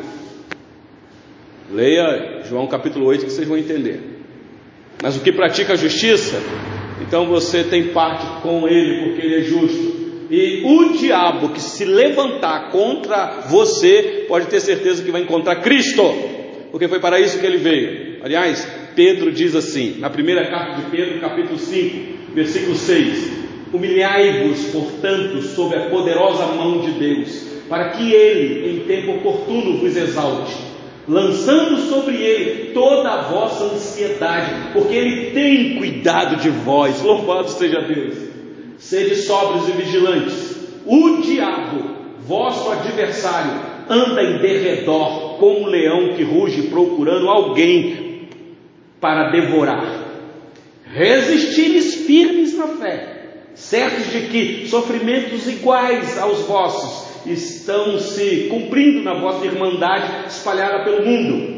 Leia 1.69 2.43
João 2.45 2.65
capítulo 2.67 3.05
8 3.07 3.25
que 3.25 3.31
vocês 3.31 3.47
vão 3.47 3.57
entender. 3.57 4.01
Mas 5.03 5.17
o 5.17 5.19
que 5.19 5.31
pratica 5.31 5.73
a 5.73 5.75
justiça 5.75 6.41
Então 7.01 7.27
você 7.27 7.63
tem 7.63 7.89
parte 7.89 8.25
com 8.41 8.67
ele 8.67 9.03
porque 9.03 9.25
ele 9.25 9.35
é 9.35 9.41
justo. 9.41 9.96
E 10.29 10.61
o 10.65 10.97
diabo 10.97 11.49
que 11.49 11.61
se 11.61 11.85
levantar 11.85 12.69
contra 12.69 13.43
você, 13.47 14.25
pode 14.27 14.47
ter 14.47 14.59
certeza 14.59 15.03
que 15.03 15.11
vai 15.11 15.21
encontrar 15.21 15.57
Cristo, 15.57 16.03
porque 16.71 16.87
foi 16.87 16.99
para 16.99 17.19
isso 17.19 17.39
que 17.39 17.45
ele 17.45 17.57
veio. 17.57 18.17
Aliás, 18.21 18.67
Pedro 18.95 19.31
diz 19.31 19.55
assim, 19.55 19.99
na 19.99 20.09
primeira 20.09 20.49
carta 20.49 20.81
de 20.81 20.89
Pedro, 20.89 21.19
capítulo 21.21 21.57
5, 21.57 22.33
versículo 22.33 22.75
6: 22.75 23.31
Humilhai-vos, 23.71 24.65
portanto, 24.65 25.41
sob 25.41 25.75
a 25.75 25.89
poderosa 25.89 26.45
mão 26.47 26.81
de 26.81 26.91
Deus, 26.91 27.47
para 27.69 27.91
que 27.91 28.11
ele, 28.11 28.69
em 28.71 28.79
tempo 28.85 29.17
oportuno, 29.17 29.77
vos 29.77 29.95
exalte, 29.95 30.55
lançando 31.07 31.77
sobre 31.89 32.15
ele 32.15 32.73
toda 32.73 33.09
a 33.09 33.21
vossa 33.21 33.65
ansiedade, 33.65 34.73
porque 34.73 34.93
ele 34.93 35.31
tem 35.31 35.77
cuidado 35.77 36.35
de 36.35 36.49
vós. 36.49 37.01
Louvado 37.01 37.49
seja 37.49 37.81
Deus. 37.81 38.26
Sede 38.77 39.15
sóbrios 39.15 39.67
e 39.69 39.71
vigilantes. 39.71 40.57
O 40.85 41.21
diabo, 41.21 41.97
vosso 42.19 42.71
adversário, 42.71 43.59
anda 43.89 44.23
em 44.23 44.39
derredor 44.39 45.37
como 45.37 45.61
um 45.61 45.67
leão 45.67 46.13
que 46.15 46.23
ruge 46.23 46.63
procurando 46.63 47.29
alguém 47.29 48.27
para 48.99 49.31
devorar. 49.31 50.05
Resistir-lhes 50.85 51.95
firmes 52.05 52.57
na 52.57 52.67
fé, 52.67 53.43
certos 53.53 54.11
de 54.11 54.27
que 54.27 54.67
sofrimentos 54.67 55.47
iguais 55.47 56.17
aos 56.17 56.41
vossos 56.41 57.07
estão 57.25 57.99
se 57.99 58.47
cumprindo 58.49 59.03
na 59.03 59.13
vossa 59.19 59.45
irmandade 59.45 60.27
espalhada 60.27 60.83
pelo 60.83 61.05
mundo. 61.05 61.57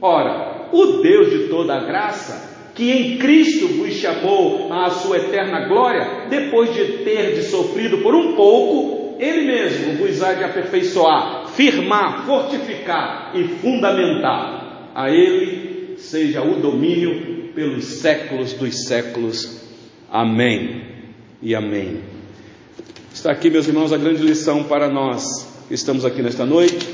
Ora, 0.00 0.68
o 0.72 1.02
Deus 1.02 1.30
de 1.30 1.48
toda 1.48 1.74
a 1.74 1.84
graça, 1.84 2.47
que 2.78 2.92
em 2.92 3.18
Cristo 3.18 3.66
vos 3.66 3.92
chamou 3.94 4.72
à 4.72 4.88
sua 4.88 5.16
eterna 5.16 5.66
glória, 5.66 6.28
depois 6.30 6.72
de 6.72 6.98
ter 6.98 7.34
de 7.34 7.42
sofrido 7.42 7.98
por 7.98 8.14
um 8.14 8.36
pouco, 8.36 9.16
Ele 9.18 9.48
mesmo 9.48 9.94
vos 9.94 10.22
há 10.22 10.34
de 10.34 10.44
aperfeiçoar, 10.44 11.48
firmar, 11.48 12.24
fortificar 12.24 13.32
e 13.34 13.48
fundamentar. 13.60 14.92
A 14.94 15.10
Ele 15.10 15.96
seja 15.96 16.40
o 16.40 16.60
domínio 16.60 17.50
pelos 17.52 17.84
séculos 17.84 18.52
dos 18.52 18.84
séculos. 18.84 19.60
Amém 20.08 20.82
e 21.42 21.56
amém. 21.56 21.96
Está 23.12 23.32
aqui, 23.32 23.50
meus 23.50 23.66
irmãos, 23.66 23.92
a 23.92 23.96
grande 23.96 24.22
lição 24.22 24.62
para 24.62 24.88
nós 24.88 25.24
que 25.66 25.74
estamos 25.74 26.04
aqui 26.04 26.22
nesta 26.22 26.46
noite, 26.46 26.88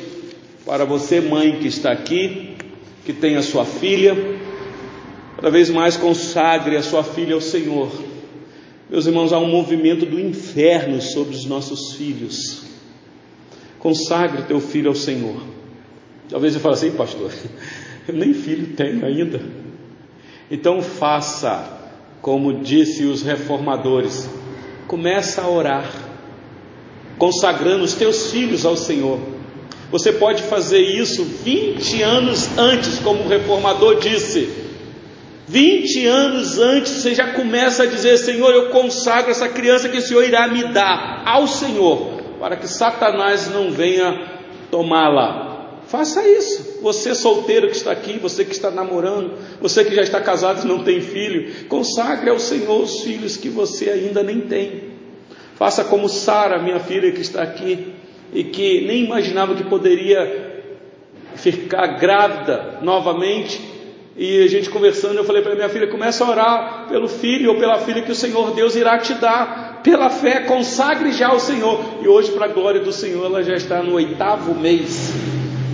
para 0.64 0.86
você, 0.86 1.20
mãe 1.20 1.58
que 1.58 1.68
está 1.68 1.92
aqui, 1.92 2.56
que 3.04 3.12
tem 3.12 3.36
a 3.36 3.42
sua 3.42 3.66
filha 3.66 4.16
Cada 5.36 5.50
vez 5.50 5.70
mais 5.70 5.96
consagre 5.96 6.76
a 6.76 6.82
sua 6.82 7.02
filha 7.02 7.34
ao 7.34 7.40
Senhor. 7.40 7.90
Meus 8.88 9.06
irmãos, 9.06 9.32
há 9.32 9.38
um 9.38 9.48
movimento 9.48 10.06
do 10.06 10.20
inferno 10.20 11.00
sobre 11.00 11.34
os 11.34 11.44
nossos 11.44 11.94
filhos. 11.94 12.64
Consagre 13.78 14.42
teu 14.42 14.60
filho 14.60 14.88
ao 14.88 14.94
Senhor. 14.94 15.42
Talvez 16.28 16.54
eu 16.54 16.60
fale 16.60 16.74
assim, 16.74 16.90
pastor, 16.92 17.32
eu 18.08 18.14
nem 18.14 18.32
filho 18.32 18.74
tenho 18.74 19.04
ainda. 19.04 19.42
Então 20.50 20.80
faça 20.80 21.82
como 22.24 22.62
disse 22.62 23.04
os 23.04 23.20
reformadores, 23.20 24.30
começa 24.88 25.42
a 25.42 25.50
orar, 25.50 25.92
consagrando 27.18 27.84
os 27.84 27.92
teus 27.92 28.30
filhos 28.30 28.64
ao 28.64 28.78
Senhor. 28.78 29.20
Você 29.90 30.10
pode 30.10 30.42
fazer 30.44 30.80
isso 30.80 31.22
20 31.22 32.00
anos 32.00 32.48
antes, 32.56 32.98
como 33.00 33.24
o 33.24 33.28
reformador 33.28 34.00
disse. 34.00 34.63
20 35.46 36.06
anos 36.06 36.58
antes 36.58 36.92
você 36.92 37.14
já 37.14 37.32
começa 37.32 37.82
a 37.82 37.86
dizer: 37.86 38.16
Senhor, 38.16 38.50
eu 38.52 38.70
consagro 38.70 39.30
essa 39.30 39.48
criança 39.48 39.88
que 39.88 39.98
o 39.98 40.02
Senhor 40.02 40.24
irá 40.24 40.48
me 40.48 40.64
dar 40.68 41.22
ao 41.26 41.46
Senhor, 41.46 42.22
para 42.40 42.56
que 42.56 42.66
Satanás 42.66 43.50
não 43.50 43.70
venha 43.70 44.32
tomá-la. 44.70 45.52
Faça 45.86 46.26
isso. 46.26 46.80
Você 46.82 47.14
solteiro 47.14 47.68
que 47.68 47.76
está 47.76 47.92
aqui, 47.92 48.18
você 48.18 48.44
que 48.44 48.52
está 48.52 48.70
namorando, 48.70 49.34
você 49.60 49.84
que 49.84 49.94
já 49.94 50.02
está 50.02 50.20
casado 50.20 50.64
e 50.64 50.68
não 50.68 50.82
tem 50.82 51.00
filho, 51.00 51.66
consagre 51.68 52.30
ao 52.30 52.38
Senhor 52.38 52.82
os 52.82 53.02
filhos 53.02 53.36
que 53.36 53.50
você 53.50 53.90
ainda 53.90 54.22
nem 54.22 54.40
tem. 54.40 54.94
Faça 55.56 55.84
como 55.84 56.08
Sara, 56.08 56.58
minha 56.58 56.80
filha 56.80 57.12
que 57.12 57.20
está 57.20 57.42
aqui 57.42 57.92
e 58.32 58.44
que 58.44 58.86
nem 58.86 59.04
imaginava 59.04 59.54
que 59.54 59.64
poderia 59.64 60.62
ficar 61.36 61.98
grávida 61.98 62.78
novamente 62.82 63.73
e 64.16 64.44
a 64.44 64.48
gente 64.48 64.70
conversando, 64.70 65.16
eu 65.16 65.24
falei 65.24 65.42
para 65.42 65.54
minha 65.54 65.68
filha: 65.68 65.88
começa 65.88 66.24
a 66.24 66.30
orar 66.30 66.86
pelo 66.88 67.08
filho 67.08 67.52
ou 67.52 67.58
pela 67.58 67.78
filha 67.80 68.02
que 68.02 68.12
o 68.12 68.14
Senhor 68.14 68.52
Deus 68.52 68.76
irá 68.76 68.98
te 68.98 69.14
dar. 69.14 69.80
Pela 69.82 70.08
fé, 70.08 70.40
consagre 70.40 71.12
já 71.12 71.28
ao 71.28 71.40
Senhor. 71.40 71.80
E 72.02 72.08
hoje, 72.08 72.32
para 72.32 72.46
a 72.46 72.48
glória 72.48 72.80
do 72.80 72.92
Senhor, 72.92 73.26
ela 73.26 73.42
já 73.42 73.54
está 73.54 73.82
no 73.82 73.94
oitavo 73.94 74.54
mês, 74.54 75.12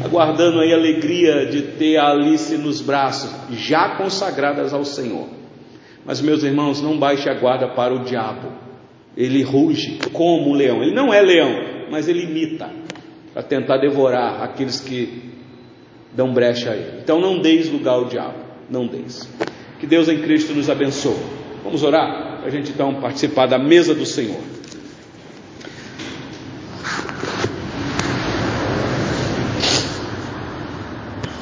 aguardando 0.04 0.58
aí 0.58 0.72
a 0.72 0.76
alegria 0.76 1.46
de 1.46 1.62
ter 1.62 1.96
a 1.98 2.08
Alice 2.08 2.56
nos 2.56 2.80
braços, 2.80 3.30
já 3.52 3.90
consagradas 3.90 4.72
ao 4.72 4.84
Senhor. 4.84 5.28
Mas, 6.04 6.20
meus 6.20 6.42
irmãos, 6.42 6.80
não 6.80 6.98
baixe 6.98 7.28
a 7.28 7.34
guarda 7.34 7.68
para 7.68 7.94
o 7.94 8.00
diabo. 8.00 8.48
Ele 9.16 9.42
ruge 9.42 9.98
como 10.12 10.50
um 10.50 10.54
leão. 10.54 10.82
Ele 10.82 10.94
não 10.94 11.12
é 11.12 11.20
leão, 11.20 11.54
mas 11.90 12.08
ele 12.08 12.22
imita 12.22 12.70
para 13.34 13.42
tentar 13.42 13.76
devorar 13.76 14.42
aqueles 14.42 14.80
que 14.80 15.29
dão 16.12 16.32
brecha 16.32 16.70
a 16.70 16.76
ele. 16.76 17.00
Então 17.02 17.20
não 17.20 17.40
deis 17.40 17.68
lugar 17.68 17.94
ao 17.94 18.04
diabo, 18.06 18.38
não 18.68 18.86
deis. 18.86 19.28
Que 19.78 19.86
Deus 19.86 20.08
em 20.08 20.20
Cristo 20.20 20.52
nos 20.52 20.68
abençoe. 20.68 21.16
Vamos 21.62 21.82
orar 21.82 22.38
para 22.38 22.48
a 22.48 22.50
gente 22.50 22.70
então 22.70 22.94
participar 23.00 23.46
da 23.46 23.58
mesa 23.58 23.94
do 23.94 24.06
Senhor. 24.06 24.40